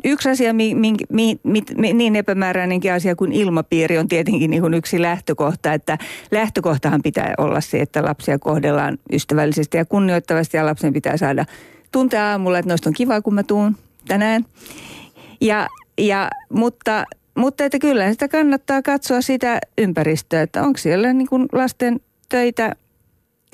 Yksi 0.05 0.29
asia, 0.29 0.53
mi, 0.53 0.75
mi, 0.75 0.95
mi, 1.09 1.39
mi, 1.77 1.93
niin 1.93 2.17
epämääräinenkin 2.17 2.93
asia 2.93 3.17
kuin 3.17 3.33
ilmapiiri 3.33 3.99
on 3.99 4.09
tietenkin 4.09 4.51
niin 4.51 4.63
kuin 4.63 4.75
yksi 4.75 5.03
lähtökohta. 5.03 5.73
Että 5.73 5.99
lähtökohtahan 6.31 7.03
pitää 7.03 7.35
olla 7.39 7.61
se, 7.61 7.81
että 7.81 8.05
lapsia 8.05 8.39
kohdellaan 8.39 8.99
ystävällisesti 9.13 9.77
ja 9.77 9.85
kunnioittavasti 9.85 10.57
ja 10.57 10.67
lapsen 10.67 10.93
pitää 10.93 11.17
saada 11.17 11.45
tuntea 11.93 12.31
aamulla, 12.31 12.59
että 12.59 12.69
noista 12.69 12.91
on 12.91 12.95
kiva, 12.95 13.23
kun 13.23 13.35
mä 13.35 13.43
tuun 13.43 13.77
tänään. 14.09 14.45
Ja, 15.41 15.69
ja, 15.99 16.31
mutta 16.53 17.05
mutta 17.39 17.65
että 17.65 17.79
kyllä 17.79 18.13
sitä 18.13 18.29
kannattaa 18.29 18.83
katsoa 18.83 19.21
sitä 19.21 19.59
ympäristöä, 19.79 20.43
että 20.43 20.63
onko 20.63 20.79
siellä 20.79 21.13
niin 21.13 21.29
kuin 21.29 21.47
lasten 21.53 22.01
töitä, 22.29 22.77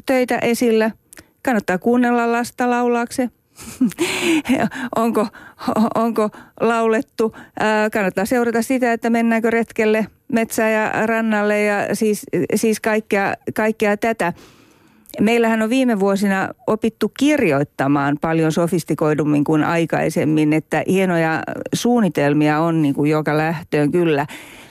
töitä 0.06 0.38
esillä. 0.38 0.90
Kannattaa 1.42 1.78
kuunnella 1.78 2.32
lasta 2.32 2.70
laulaakse. 2.70 3.30
onko, 4.96 5.26
onko 5.94 6.30
laulettu. 6.60 7.36
Kannattaa 7.92 8.26
seurata 8.26 8.62
sitä, 8.62 8.92
että 8.92 9.10
mennäänkö 9.10 9.50
retkelle 9.50 10.06
metsään 10.32 10.72
ja 10.72 11.06
rannalle 11.06 11.62
ja 11.62 11.94
siis, 11.94 12.26
siis 12.54 12.80
kaikkea, 12.80 13.34
kaikkea 13.54 13.96
tätä. 13.96 14.32
Meillähän 15.20 15.62
on 15.62 15.70
viime 15.70 16.00
vuosina 16.00 16.48
opittu 16.66 17.12
kirjoittamaan 17.18 18.18
paljon 18.20 18.52
sofistikoidummin 18.52 19.44
kuin 19.44 19.64
aikaisemmin, 19.64 20.52
että 20.52 20.84
hienoja 20.88 21.42
suunnitelmia 21.74 22.60
on 22.60 22.82
niin 22.82 22.94
kuin 22.94 23.10
joka 23.10 23.36
lähtöön 23.36 23.92
kyllä 23.92 24.26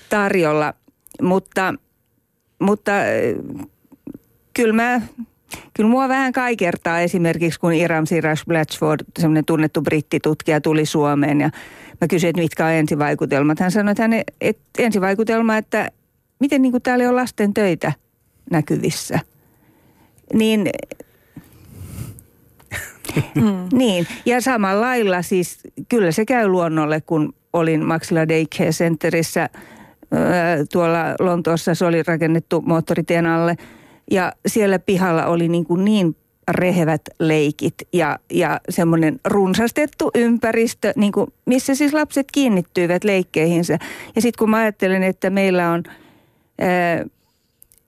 tarjolla, 0.10 0.74
mutta, 1.22 1.74
mutta 2.60 2.92
kyllä 4.54 4.74
mä 4.74 5.02
Kyllä 5.74 5.90
mua 5.90 6.10
vähän 6.10 6.34
kaikertaa 6.34 7.00
esimerkiksi, 7.00 7.60
kun 7.60 7.74
Iram 7.74 8.06
Sirash 8.06 8.46
Blatchford, 8.46 9.00
semmoinen 9.20 9.46
tunnettu 9.46 9.82
brittitutkija, 9.82 10.62
tuli 10.62 10.86
Suomeen 10.86 11.42
ja 11.42 11.50
mä 12.02 12.08
kysyin, 12.08 12.30
että 12.30 12.42
mitkä 12.42 12.66
on 12.66 12.72
ensivaikutelmat. 12.72 13.60
Hän 13.60 13.72
sanoi, 13.72 13.92
että, 13.92 14.04
hän, 14.04 14.14
että 14.42 14.64
ensivaikutelma, 14.80 15.58
että 15.58 15.92
miten 16.40 16.62
niin 16.62 16.72
kuin 16.72 16.84
täällä 16.84 17.10
on 17.10 17.16
lasten 17.16 17.54
töitä 17.54 17.94
näkyvissä– 18.52 19.20
niin 20.34 20.70
Mm. 23.36 23.68
niin, 23.74 24.08
ja 24.26 24.42
samalla 24.42 24.82
lailla 24.82 25.22
siis 25.22 25.60
kyllä 25.90 26.12
se 26.12 26.26
käy 26.26 26.48
luonnolle, 26.48 27.02
kun 27.02 27.34
olin 27.54 27.86
Maxilla 27.86 28.28
Daycare 28.28 28.70
Centerissä 28.70 29.50
tuolla 30.72 31.16
Lontoossa, 31.20 31.76
se 31.76 31.86
oli 31.86 32.04
rakennettu 32.04 32.62
moottoritien 32.62 33.26
alle. 33.26 33.56
Ja 34.12 34.34
siellä 34.48 34.80
pihalla 34.80 35.26
oli 35.26 35.48
niin, 35.48 35.66
kuin 35.66 35.86
niin 35.86 36.16
rehevät 36.52 37.02
leikit 37.20 37.76
ja, 37.94 38.20
ja 38.32 38.60
semmoinen 38.70 39.20
runsastettu 39.26 40.12
ympäristö, 40.16 40.94
niin 40.96 41.12
kuin, 41.12 41.34
missä 41.46 41.76
siis 41.76 41.94
lapset 41.94 42.28
kiinnittyivät 42.32 43.04
leikkeihinsä. 43.04 43.78
Ja 44.16 44.22
sitten 44.22 44.40
kun 44.40 44.50
mä 44.50 44.58
ajattelen, 44.58 45.04
että 45.04 45.30
meillä 45.30 45.72
on... 45.72 45.84
Ää, 46.60 47.06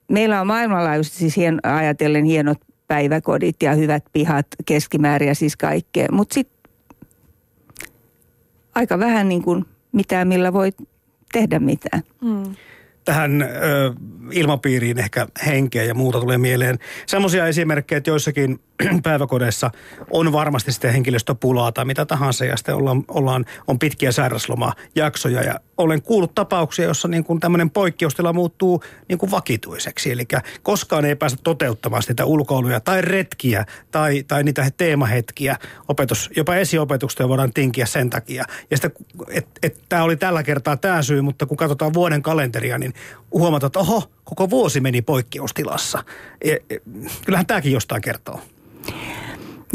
meillä 0.08 0.40
on 0.40 0.46
maailmanlaajuisesti 0.46 1.18
siis 1.18 1.36
hien, 1.36 1.60
ajatellen 1.62 2.24
hienot 2.24 2.58
päiväkodit 2.88 3.62
ja 3.62 3.74
hyvät 3.74 4.04
pihat 4.12 4.46
keskimääriä 4.66 5.34
siis 5.34 5.56
kaikkea. 5.56 6.06
Mutta 6.12 6.34
sitten 6.34 6.72
aika 8.74 8.98
vähän 8.98 9.28
niin 9.28 9.42
kuin 9.42 9.64
mitään, 9.92 10.28
millä 10.28 10.52
voi 10.52 10.72
tehdä 11.32 11.58
mitään. 11.58 12.02
Mm 12.20 12.54
tähän 13.06 13.42
ö, 13.42 13.46
ilmapiiriin 14.32 14.98
ehkä 14.98 15.26
henkeä 15.46 15.84
ja 15.84 15.94
muuta 15.94 16.20
tulee 16.20 16.38
mieleen. 16.38 16.78
Semmoisia 17.06 17.46
esimerkkejä, 17.46 17.96
että 17.96 18.10
joissakin 18.10 18.60
päiväkodeissa 19.02 19.70
on 20.10 20.32
varmasti 20.32 20.72
sitten 20.72 20.92
henkilöstöpulaa 20.92 21.72
tai 21.72 21.84
mitä 21.84 22.06
tahansa 22.06 22.44
ja 22.44 22.56
sitten 22.56 22.74
ollaan, 22.74 23.04
ollaan, 23.08 23.44
on 23.66 23.78
pitkiä 23.78 24.12
sairaslomajaksoja 24.12 25.42
ja 25.42 25.60
olen 25.78 26.02
kuullut 26.02 26.34
tapauksia, 26.34 26.84
jossa 26.84 27.08
niin 27.08 27.24
kuin 27.24 27.40
tämmöinen 27.40 27.70
poikkeustila 27.70 28.32
muuttuu 28.32 28.82
niin 29.08 29.18
kuin 29.18 29.30
vakituiseksi. 29.30 30.12
Eli 30.12 30.24
koskaan 30.62 31.04
ei 31.04 31.16
pääse 31.16 31.36
toteuttamaan 31.44 32.02
sitä 32.02 32.24
ulkoiluja 32.24 32.80
tai 32.80 33.02
retkiä 33.02 33.66
tai, 33.90 34.24
tai 34.28 34.42
niitä 34.42 34.70
teemahetkiä. 34.76 35.56
Opetus, 35.88 36.30
jopa 36.36 36.56
esiopetusta 36.56 37.28
voidaan 37.28 37.52
tinkiä 37.52 37.86
sen 37.86 38.10
takia. 38.10 38.44
Ja 38.70 38.76
sitten, 38.76 38.92
että 39.30 39.50
et, 39.62 39.78
tämä 39.88 40.02
oli 40.02 40.16
tällä 40.16 40.42
kertaa 40.42 40.76
tämä 40.76 41.02
syy, 41.02 41.22
mutta 41.22 41.46
kun 41.46 41.56
katsotaan 41.56 41.94
vuoden 41.94 42.22
kalenteria, 42.22 42.78
niin 42.78 42.94
huomataan, 43.32 43.68
että 43.68 43.78
oho, 43.78 44.10
koko 44.24 44.50
vuosi 44.50 44.80
meni 44.80 45.02
poikkeustilassa. 45.02 46.04
E, 46.42 46.52
e, 46.52 46.80
kyllähän 47.24 47.46
tämäkin 47.46 47.72
jostain 47.72 48.02
kertoo. 48.02 48.40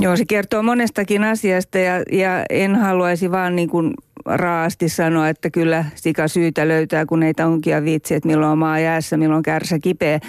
Joo, 0.01 0.17
se 0.17 0.25
kertoo 0.25 0.63
monestakin 0.63 1.23
asiasta 1.23 1.77
ja, 1.77 1.93
ja 2.11 2.45
en 2.49 2.75
haluaisi 2.75 3.31
vaan 3.31 3.55
niin 3.55 3.69
kuin 3.69 3.93
raasti 4.25 4.89
sanoa, 4.89 5.29
että 5.29 5.49
kyllä 5.49 5.85
sika 5.95 6.27
syytä 6.27 6.67
löytää, 6.67 7.05
kun 7.05 7.23
ei 7.23 7.33
onkia 7.45 7.83
viitsi, 7.83 8.13
että 8.15 8.27
milloin 8.27 8.51
on 8.51 8.57
maa 8.57 8.79
jäässä, 8.79 9.17
milloin 9.17 9.43
kärsä 9.43 9.79
kipeä. 9.79 10.19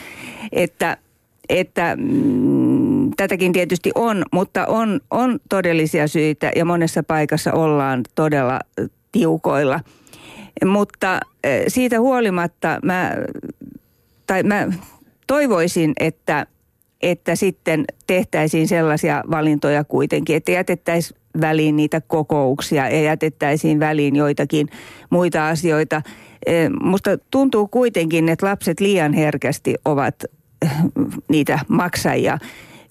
Että, 0.52 0.96
että 1.48 1.96
mm, 2.00 3.10
tätäkin 3.16 3.52
tietysti 3.52 3.90
on, 3.94 4.24
mutta 4.32 4.66
on, 4.66 5.00
on 5.10 5.38
todellisia 5.48 6.08
syitä 6.08 6.52
ja 6.56 6.64
monessa 6.64 7.02
paikassa 7.02 7.52
ollaan 7.52 8.00
todella 8.14 8.60
tiukoilla. 9.12 9.80
Mutta 10.64 11.20
eh, 11.44 11.64
siitä 11.68 12.00
huolimatta 12.00 12.78
mä, 12.82 13.12
tai 14.26 14.42
mä 14.42 14.68
toivoisin, 15.26 15.92
että 16.00 16.46
että 17.02 17.36
sitten 17.36 17.84
tehtäisiin 18.06 18.68
sellaisia 18.68 19.24
valintoja 19.30 19.84
kuitenkin, 19.84 20.36
että 20.36 20.52
jätettäisiin 20.52 21.20
väliin 21.40 21.76
niitä 21.76 22.00
kokouksia 22.00 22.88
ja 22.88 23.02
jätettäisiin 23.02 23.80
väliin 23.80 24.16
joitakin 24.16 24.68
muita 25.10 25.48
asioita. 25.48 26.02
E, 26.46 26.68
musta 26.82 27.18
tuntuu 27.30 27.68
kuitenkin, 27.68 28.28
että 28.28 28.46
lapset 28.46 28.80
liian 28.80 29.12
herkästi 29.12 29.74
ovat 29.84 30.14
eh, 30.62 30.70
niitä 31.28 31.58
maksajia, 31.68 32.38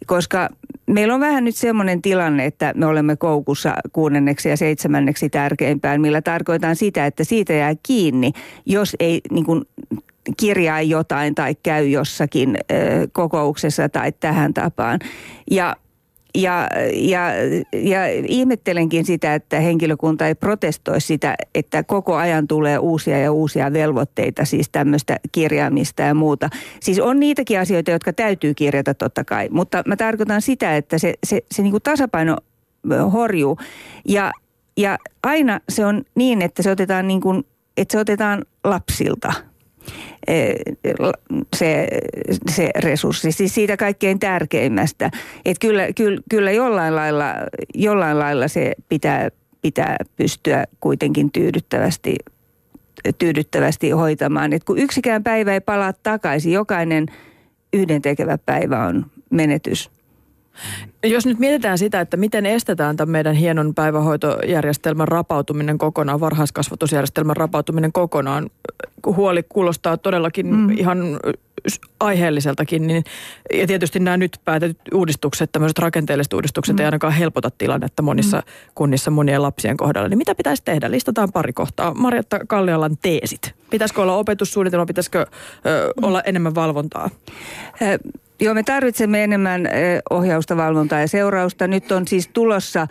koska 0.05 0.49
meillä 0.93 1.13
on 1.13 1.19
vähän 1.19 1.43
nyt 1.43 1.55
semmoinen 1.55 2.01
tilanne, 2.01 2.45
että 2.45 2.73
me 2.75 2.85
olemme 2.85 3.15
koukussa 3.15 3.75
kuudenneksi 3.91 4.49
ja 4.49 4.57
seitsemänneksi 4.57 5.29
tärkeimpään, 5.29 6.01
millä 6.01 6.21
tarkoitan 6.21 6.75
sitä, 6.75 7.05
että 7.05 7.23
siitä 7.23 7.53
jää 7.53 7.75
kiinni, 7.83 8.31
jos 8.65 8.95
ei 8.99 9.21
niin 9.31 9.45
kuin 9.45 9.61
kirjaa 10.37 10.81
jotain 10.81 11.35
tai 11.35 11.55
käy 11.63 11.87
jossakin 11.87 12.57
ö, 12.71 12.73
kokouksessa 13.11 13.89
tai 13.89 14.11
tähän 14.11 14.53
tapaan. 14.53 14.99
Ja 15.51 15.75
ja, 16.35 16.67
ja, 16.93 17.21
ja 17.73 17.99
ihmettelenkin 18.27 19.05
sitä, 19.05 19.35
että 19.35 19.59
henkilökunta 19.59 20.27
ei 20.27 20.35
protestoi 20.35 21.01
sitä, 21.01 21.35
että 21.55 21.83
koko 21.83 22.15
ajan 22.15 22.47
tulee 22.47 22.77
uusia 22.77 23.17
ja 23.17 23.31
uusia 23.31 23.73
velvoitteita, 23.73 24.45
siis 24.45 24.69
tämmöistä 24.69 25.17
kirjaamista 25.31 26.01
ja 26.01 26.13
muuta. 26.13 26.49
Siis 26.79 26.99
on 26.99 27.19
niitäkin 27.19 27.59
asioita, 27.59 27.91
jotka 27.91 28.13
täytyy 28.13 28.53
kirjata 28.53 28.93
totta 28.93 29.23
kai, 29.23 29.49
mutta 29.51 29.83
mä 29.85 29.95
tarkoitan 29.95 30.41
sitä, 30.41 30.77
että 30.77 30.97
se, 30.97 31.13
se, 31.23 31.41
se 31.51 31.61
niin 31.61 31.71
kuin 31.71 31.83
tasapaino 31.83 32.37
horjuu. 33.13 33.57
Ja, 34.07 34.31
ja 34.77 34.97
aina 35.23 35.59
se 35.69 35.85
on 35.85 36.03
niin, 36.15 36.41
että 36.41 36.63
se 36.63 36.71
otetaan, 36.71 37.07
niin 37.07 37.21
kuin, 37.21 37.43
että 37.77 37.91
se 37.91 37.99
otetaan 37.99 38.45
lapsilta– 38.63 39.33
se, 41.55 41.87
se 42.49 42.69
resurssi, 42.75 43.31
siis 43.31 43.55
siitä 43.55 43.77
kaikkein 43.77 44.19
tärkeimmästä. 44.19 45.11
Että 45.45 45.67
kyllä, 45.67 45.87
kyllä, 45.93 46.21
kyllä 46.29 46.51
jollain, 46.51 46.95
lailla, 46.95 47.33
jollain 47.73 48.19
lailla 48.19 48.47
se 48.47 48.73
pitää, 48.89 49.29
pitää 49.61 49.97
pystyä 50.15 50.65
kuitenkin 50.79 51.31
tyydyttävästi, 51.31 52.15
tyydyttävästi 53.17 53.89
hoitamaan. 53.89 54.53
Et 54.53 54.63
kun 54.63 54.77
yksikään 54.77 55.23
päivä 55.23 55.53
ei 55.53 55.61
palaa 55.61 55.93
takaisin, 55.93 56.53
jokainen 56.53 57.05
yhdentekevä 57.73 58.37
päivä 58.37 58.85
on 58.87 59.05
menetys. 59.29 59.91
Jos 61.03 61.25
nyt 61.25 61.39
mietitään 61.39 61.77
sitä, 61.77 62.01
että 62.01 62.17
miten 62.17 62.45
estetään 62.45 62.97
tämän 62.97 63.11
meidän 63.11 63.35
hienon 63.35 63.75
päivähoitojärjestelmän 63.75 65.07
rapautuminen 65.07 65.77
kokonaan, 65.77 66.19
varhaiskasvatusjärjestelmän 66.19 67.37
rapautuminen 67.37 67.91
kokonaan, 67.91 68.49
huoli 69.05 69.43
kuulostaa 69.49 69.97
todellakin 69.97 70.55
mm. 70.55 70.69
ihan 70.69 71.19
aiheelliseltakin, 71.99 72.87
niin, 72.87 73.03
ja 73.53 73.67
tietysti 73.67 73.99
nämä 73.99 74.17
nyt 74.17 74.39
päätetyt 74.45 74.77
uudistukset, 74.93 75.51
tämmöiset 75.51 75.79
rakenteelliset 75.79 76.33
uudistukset 76.33 76.75
mm. 76.75 76.79
ei 76.79 76.85
ainakaan 76.85 77.13
helpota 77.13 77.49
tilannetta 77.57 78.01
monissa 78.01 78.37
mm. 78.37 78.43
kunnissa 78.75 79.11
monien 79.11 79.41
lapsien 79.41 79.77
kohdalla. 79.77 80.09
Niin 80.09 80.17
mitä 80.17 80.35
pitäisi 80.35 80.63
tehdä? 80.65 80.91
Listataan 80.91 81.31
pari 81.31 81.53
kohtaa. 81.53 81.93
Marjatta 81.93 82.39
Kallialan 82.47 82.97
teesit. 83.01 83.53
Pitäisikö 83.69 84.01
olla 84.01 84.17
opetussuunnitelma, 84.17 84.85
pitäisikö 84.85 85.19
ö, 85.19 85.25
mm. 85.97 86.03
olla 86.03 86.21
enemmän 86.21 86.55
valvontaa? 86.55 87.09
Joo, 88.41 88.53
me 88.53 88.63
tarvitsemme 88.63 89.23
enemmän 89.23 89.69
ohjausta, 90.09 90.57
valvontaa 90.57 90.99
ja 90.99 91.07
seurausta. 91.07 91.67
Nyt 91.67 91.91
on 91.91 92.07
siis 92.07 92.27
tulossa 92.27 92.87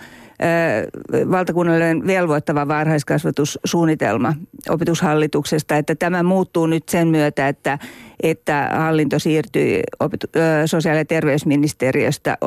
valtakunnallinen 1.31 2.07
velvoittava 2.07 2.68
varhaiskasvatussuunnitelma 2.68 4.35
opetushallituksesta, 4.68 5.76
että 5.76 5.94
tämä 5.94 6.22
muuttuu 6.22 6.66
nyt 6.66 6.88
sen 6.88 7.09
myötä, 7.09 7.48
että, 7.48 7.79
että 8.22 8.70
hallinto 8.72 9.18
siirtyi 9.18 9.83
opetu- 10.00 10.26
sosiaali- 10.66 11.00
ja 11.00 11.05
terveysministeriöstä 11.05 12.38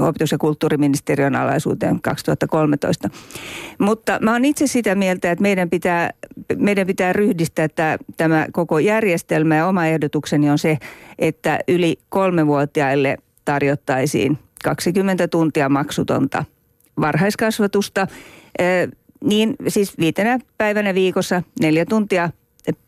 opetus- 0.00 0.32
ja 0.32 0.38
kulttuuriministeriön 0.38 1.36
alaisuuteen 1.36 2.00
2013. 2.00 3.10
Mutta 3.78 4.18
mä 4.22 4.32
oon 4.32 4.44
itse 4.44 4.66
sitä 4.66 4.94
mieltä, 4.94 5.30
että 5.30 5.42
meidän 5.42 5.70
pitää, 5.70 6.10
meidän 6.56 6.86
pitää 6.86 7.12
ryhdistää 7.12 7.64
että 7.64 7.98
tämä 8.16 8.46
koko 8.52 8.78
järjestelmä 8.78 9.56
ja 9.56 9.66
oma 9.66 9.86
ehdotukseni 9.86 10.50
on 10.50 10.58
se, 10.58 10.78
että 11.18 11.58
yli 11.68 11.98
kolmevuotiaille 12.08 13.16
tarjottaisiin 13.44 14.38
20 14.64 15.28
tuntia 15.28 15.68
maksutonta 15.68 16.44
varhaiskasvatusta, 17.00 18.06
niin 19.24 19.56
siis 19.68 19.98
viitenä 19.98 20.38
päivänä 20.58 20.94
viikossa 20.94 21.42
neljä 21.60 21.84
tuntia 21.84 22.30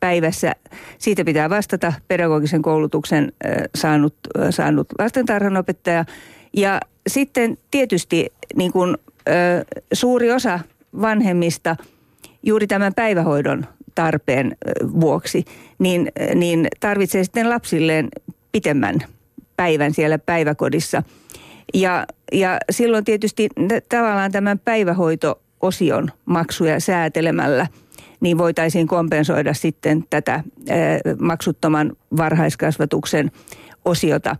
päivässä. 0.01 0.53
Siitä 0.99 1.25
pitää 1.25 1.51
vastata 1.51 1.93
pedagogisen 2.09 2.63
koulutuksen 2.63 3.33
saanut, 3.75 4.15
saanut 4.51 4.87
lastentarhanopettaja. 4.99 6.05
Ja 6.57 6.81
sitten 7.07 7.59
tietysti 7.71 8.33
niin 8.57 8.73
kuin, 8.73 8.97
suuri 9.93 10.33
osa 10.33 10.61
vanhemmista 11.01 11.77
juuri 12.43 12.67
tämän 12.67 12.95
päivähoidon 12.95 13.67
tarpeen 13.95 14.57
vuoksi, 15.01 15.45
niin, 15.79 16.13
niin 16.35 16.69
tarvitsee 16.81 17.25
sitten 17.25 17.49
lapsilleen 17.49 18.09
pitemmän 18.53 18.99
päivän 19.57 19.95
siellä 19.95 20.19
päiväkodissa– 20.19 21.03
ja, 21.75 22.07
ja 22.33 22.59
silloin 22.71 23.05
tietysti 23.05 23.49
tavallaan 23.89 24.33
tämän 24.33 24.59
päivähoito-osion 24.59 26.11
maksuja 26.25 26.81
säätelemällä 26.81 27.67
niin 28.21 28.39
voitaisiin 28.39 28.87
kompensoida 28.87 29.55
sitten 29.55 30.05
tätä 30.11 30.45
maksuttoman 31.19 31.93
varhaiskasvatuksen 32.17 33.31
osiota. 33.85 34.37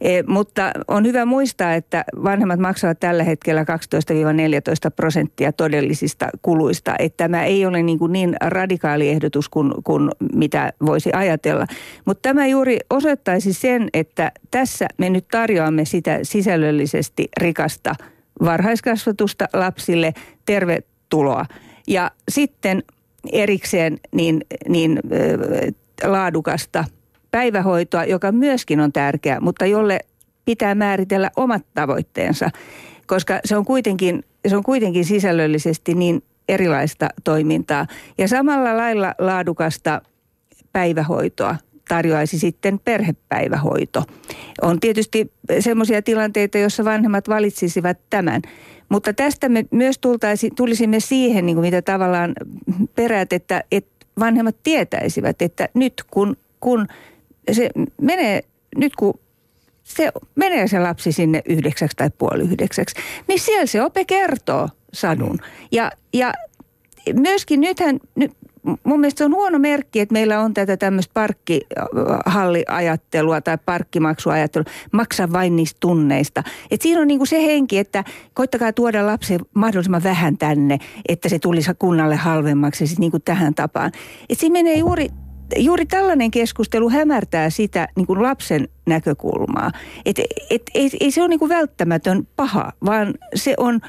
E, 0.00 0.22
mutta 0.22 0.72
on 0.88 1.06
hyvä 1.06 1.24
muistaa, 1.24 1.74
että 1.74 2.04
vanhemmat 2.24 2.60
maksavat 2.60 3.00
tällä 3.00 3.24
hetkellä 3.24 3.62
12-14 3.62 3.66
prosenttia 4.96 5.52
todellisista 5.52 6.28
kuluista. 6.42 6.94
Että 6.98 7.16
tämä 7.16 7.44
ei 7.44 7.66
ole 7.66 7.82
niin, 7.82 7.98
kuin 7.98 8.12
niin 8.12 8.36
radikaali 8.40 9.08
ehdotus 9.08 9.48
kuin, 9.48 9.72
kuin 9.84 10.10
mitä 10.34 10.72
voisi 10.86 11.10
ajatella. 11.12 11.66
Mutta 12.04 12.28
tämä 12.28 12.46
juuri 12.46 12.78
osoittaisi 12.90 13.52
sen, 13.52 13.88
että 13.94 14.32
tässä 14.50 14.86
me 14.98 15.10
nyt 15.10 15.28
tarjoamme 15.30 15.84
sitä 15.84 16.18
sisällöllisesti 16.22 17.28
rikasta 17.40 17.94
varhaiskasvatusta 18.44 19.48
lapsille, 19.52 20.12
tervetuloa. 20.46 21.46
Ja 21.86 22.10
sitten 22.28 22.82
erikseen 23.32 23.98
niin, 24.12 24.40
niin 24.68 25.00
laadukasta 26.04 26.84
päivähoitoa, 27.34 28.04
joka 28.04 28.32
myöskin 28.32 28.80
on 28.80 28.92
tärkeä, 28.92 29.40
mutta 29.40 29.66
jolle 29.66 29.98
pitää 30.44 30.74
määritellä 30.74 31.30
omat 31.36 31.62
tavoitteensa, 31.74 32.50
koska 33.06 33.40
se 33.44 33.56
on 33.56 33.64
kuitenkin, 33.64 34.24
se 34.48 34.56
on 34.56 34.62
kuitenkin 34.62 35.04
sisällöllisesti 35.04 35.94
niin 35.94 36.22
erilaista 36.48 37.08
toimintaa. 37.24 37.86
Ja 38.18 38.28
samalla 38.28 38.76
lailla 38.76 39.14
laadukasta 39.18 40.02
päivähoitoa 40.72 41.56
tarjoaisi 41.88 42.38
sitten 42.38 42.78
perhepäivähoito. 42.78 44.02
On 44.62 44.80
tietysti 44.80 45.32
semmoisia 45.60 46.02
tilanteita, 46.02 46.58
joissa 46.58 46.84
vanhemmat 46.84 47.28
valitsisivat 47.28 47.98
tämän. 48.10 48.42
Mutta 48.88 49.12
tästä 49.12 49.48
me 49.48 49.64
myös 49.70 49.98
tultaisi, 49.98 50.50
tulisimme 50.56 51.00
siihen, 51.00 51.46
niin 51.46 51.56
kuin 51.56 51.66
mitä 51.66 51.82
tavallaan 51.82 52.32
perät, 52.94 53.32
että, 53.32 53.64
että 53.72 54.06
vanhemmat 54.20 54.56
tietäisivät, 54.62 55.42
että 55.42 55.68
nyt 55.74 55.94
kun, 56.10 56.36
kun 56.60 56.86
se 57.52 57.70
menee, 58.00 58.42
nyt 58.76 58.96
kun 58.96 59.14
se 59.84 60.12
menee 60.34 60.68
se 60.68 60.78
lapsi 60.78 61.12
sinne 61.12 61.42
yhdeksäksi 61.48 61.96
tai 61.96 62.10
puoli 62.18 62.42
yhdeksäksi, 62.42 62.96
niin 63.28 63.40
siellä 63.40 63.66
se 63.66 63.82
ope 63.82 64.04
kertoo 64.04 64.68
sadun. 64.92 65.38
Ja, 65.72 65.92
ja 66.12 66.32
myöskin 67.14 67.60
nythän, 67.60 68.00
nyt, 68.14 68.32
mun 68.84 69.00
mielestä 69.00 69.18
se 69.18 69.24
on 69.24 69.34
huono 69.34 69.58
merkki, 69.58 70.00
että 70.00 70.12
meillä 70.12 70.40
on 70.40 70.54
tätä 70.54 70.76
tämmöistä 70.76 71.10
parkkihalliajattelua 71.14 73.40
tai 73.40 73.58
parkkimaksuajattelua, 73.66 74.70
maksa 74.92 75.32
vain 75.32 75.56
niistä 75.56 75.76
tunneista. 75.80 76.42
Et 76.70 76.82
siinä 76.82 77.00
on 77.00 77.08
niinku 77.08 77.26
se 77.26 77.44
henki, 77.44 77.78
että 77.78 78.04
koittakaa 78.34 78.72
tuoda 78.72 79.06
lapsi 79.06 79.38
mahdollisimman 79.54 80.02
vähän 80.02 80.38
tänne, 80.38 80.78
että 81.08 81.28
se 81.28 81.38
tulisi 81.38 81.70
kunnalle 81.78 82.16
halvemmaksi 82.16 82.86
siis 82.86 82.98
niinku 82.98 83.18
tähän 83.18 83.54
tapaan. 83.54 83.92
Et 84.28 84.38
siinä 84.38 84.52
menee 84.52 84.76
juuri 84.76 85.08
juuri 85.56 85.86
tällainen 85.86 86.30
keskustelu 86.30 86.90
hämärtää 86.90 87.50
sitä 87.50 87.88
niin 87.96 88.06
kuin 88.06 88.22
lapsen 88.22 88.68
näkökulmaa. 88.86 89.70
Et, 90.06 90.18
et, 90.50 90.62
et, 90.74 90.92
ei 91.00 91.10
se 91.10 91.20
ole 91.20 91.28
niin 91.28 91.38
kuin 91.38 91.48
välttämätön 91.48 92.28
paha, 92.36 92.72
vaan 92.84 93.14
se 93.34 93.54
on, 93.58 93.80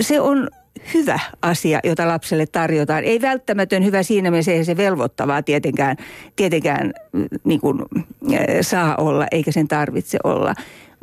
se 0.00 0.20
on 0.20 0.48
hyvä 0.94 1.20
asia, 1.42 1.80
jota 1.84 2.08
lapselle 2.08 2.46
tarjotaan. 2.46 3.04
Ei 3.04 3.20
välttämätön 3.20 3.84
hyvä 3.84 4.02
siinä 4.02 4.30
mielessä, 4.30 4.52
ei 4.52 4.64
se 4.64 4.76
velvoittavaa 4.76 5.42
tietenkään, 5.42 5.96
tietenkään 6.36 6.92
mm, 7.12 7.26
niin 7.44 7.60
kuin, 7.60 7.78
saa 8.60 8.96
olla, 8.96 9.26
eikä 9.30 9.52
sen 9.52 9.68
tarvitse 9.68 10.18
olla. 10.24 10.54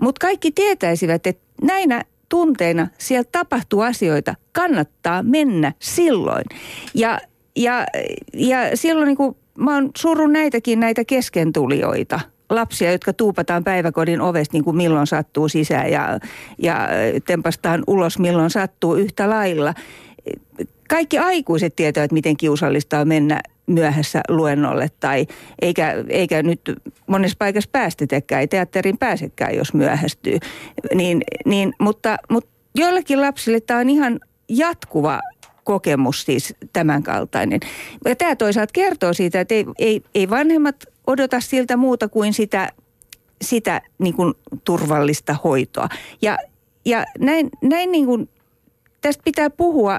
Mutta 0.01 0.19
kaikki 0.19 0.51
tietäisivät, 0.51 1.27
että 1.27 1.43
näinä 1.61 2.03
tunteina 2.29 2.87
siellä 2.97 3.29
tapahtuu 3.31 3.81
asioita, 3.81 4.35
kannattaa 4.51 5.23
mennä 5.23 5.73
silloin. 5.79 6.45
Ja, 6.93 7.19
ja, 7.55 7.85
ja 8.33 8.57
silloin 8.77 9.07
niin 9.07 9.17
kuin 9.17 9.35
mä 9.61 9.75
oon 9.75 9.89
surun 9.97 10.33
näitäkin 10.33 10.79
näitä 10.79 11.05
keskentulijoita 11.05 12.19
lapsia, 12.49 12.91
jotka 12.91 13.13
tuupataan 13.13 13.63
päiväkodin 13.63 14.21
ovesta 14.21 14.53
niin 14.53 14.63
kuin 14.63 14.77
milloin 14.77 15.07
sattuu 15.07 15.49
sisään 15.49 15.91
ja, 15.91 16.19
ja 16.57 16.87
tempastaan 17.25 17.83
ulos 17.87 18.19
milloin 18.19 18.49
sattuu 18.49 18.95
yhtä 18.95 19.29
lailla. 19.29 19.73
Kaikki 20.89 21.17
aikuiset 21.17 21.75
tietävät, 21.75 22.11
miten 22.11 22.37
kiusallista 22.37 22.99
on 22.99 23.07
mennä 23.07 23.41
myöhässä 23.65 24.21
luennolle 24.29 24.87
tai 24.99 25.27
eikä, 25.61 25.95
eikä 26.09 26.43
nyt 26.43 26.61
monessa 27.07 27.35
paikassa 27.39 27.69
päästetäkään, 27.71 28.41
ei 28.41 28.47
teatterin 28.47 28.97
pääsekään, 28.97 29.55
jos 29.55 29.73
myöhästyy. 29.73 30.37
Niin, 30.95 31.21
niin, 31.45 31.73
mutta, 31.79 32.17
mutta 32.29 32.49
joillekin 32.75 33.21
lapsille 33.21 33.59
tämä 33.59 33.79
on 33.79 33.89
ihan 33.89 34.19
jatkuva 34.49 35.19
kokemus 35.63 36.23
siis 36.23 36.53
tämänkaltainen. 36.73 37.59
Ja 38.05 38.15
tämä 38.15 38.35
toisaalta 38.35 38.71
kertoo 38.71 39.13
siitä, 39.13 39.41
että 39.41 39.53
ei, 39.55 39.65
ei, 39.79 40.01
ei 40.15 40.29
vanhemmat 40.29 40.75
odota 41.07 41.39
siltä 41.39 41.77
muuta 41.77 42.07
kuin 42.07 42.33
sitä, 42.33 42.69
sitä 43.41 43.81
niin 43.97 44.13
kuin 44.13 44.33
turvallista 44.63 45.35
hoitoa. 45.43 45.89
Ja, 46.21 46.37
ja 46.85 47.05
näin, 47.19 47.49
näin 47.61 47.91
niin 47.91 48.05
kuin, 48.05 48.29
tästä 49.01 49.23
pitää 49.23 49.49
puhua 49.49 49.97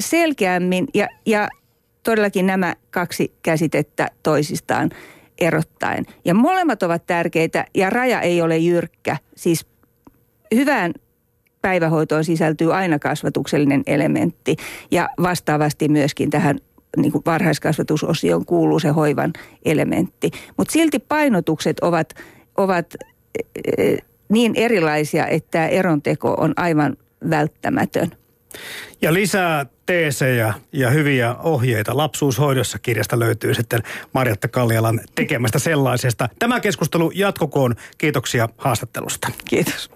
selkeämmin 0.00 0.86
ja, 0.94 1.08
ja 1.26 1.48
todellakin 2.02 2.46
nämä 2.46 2.74
kaksi 2.90 3.32
käsitettä 3.42 4.10
toisistaan 4.22 4.90
erottaen. 5.38 6.06
Ja 6.24 6.34
molemmat 6.34 6.82
ovat 6.82 7.06
tärkeitä 7.06 7.66
ja 7.74 7.90
raja 7.90 8.20
ei 8.20 8.42
ole 8.42 8.58
jyrkkä. 8.58 9.16
Siis 9.36 9.66
hyvään 10.54 10.94
päivähoitoon 11.64 12.24
sisältyy 12.24 12.74
aina 12.74 12.98
kasvatuksellinen 12.98 13.82
elementti 13.86 14.56
ja 14.90 15.08
vastaavasti 15.22 15.88
myöskin 15.88 16.30
tähän 16.30 16.58
niin 16.96 17.12
kuin 17.12 17.22
varhaiskasvatusosioon 17.26 18.46
kuuluu 18.46 18.80
se 18.80 18.88
hoivan 18.88 19.32
elementti. 19.64 20.30
Mutta 20.56 20.72
silti 20.72 20.98
painotukset 20.98 21.80
ovat, 21.80 22.14
ovat 22.56 22.94
e, 23.78 23.96
niin 24.28 24.52
erilaisia, 24.56 25.26
että 25.26 25.66
eronteko 25.66 26.34
on 26.38 26.52
aivan 26.56 26.96
välttämätön. 27.30 28.10
Ja 29.02 29.12
lisää 29.12 29.66
teesejä 29.86 30.54
ja 30.72 30.90
hyviä 30.90 31.34
ohjeita 31.34 31.96
lapsuushoidossa 31.96 32.78
kirjasta 32.78 33.18
löytyy 33.18 33.54
sitten 33.54 33.82
Marjatta 34.12 34.48
Kallialan 34.48 35.00
tekemästä 35.14 35.58
sellaisesta. 35.58 36.28
Tämä 36.38 36.60
keskustelu 36.60 37.12
jatkokoon. 37.14 37.74
Kiitoksia 37.98 38.48
haastattelusta. 38.56 39.28
Kiitos. 39.44 39.90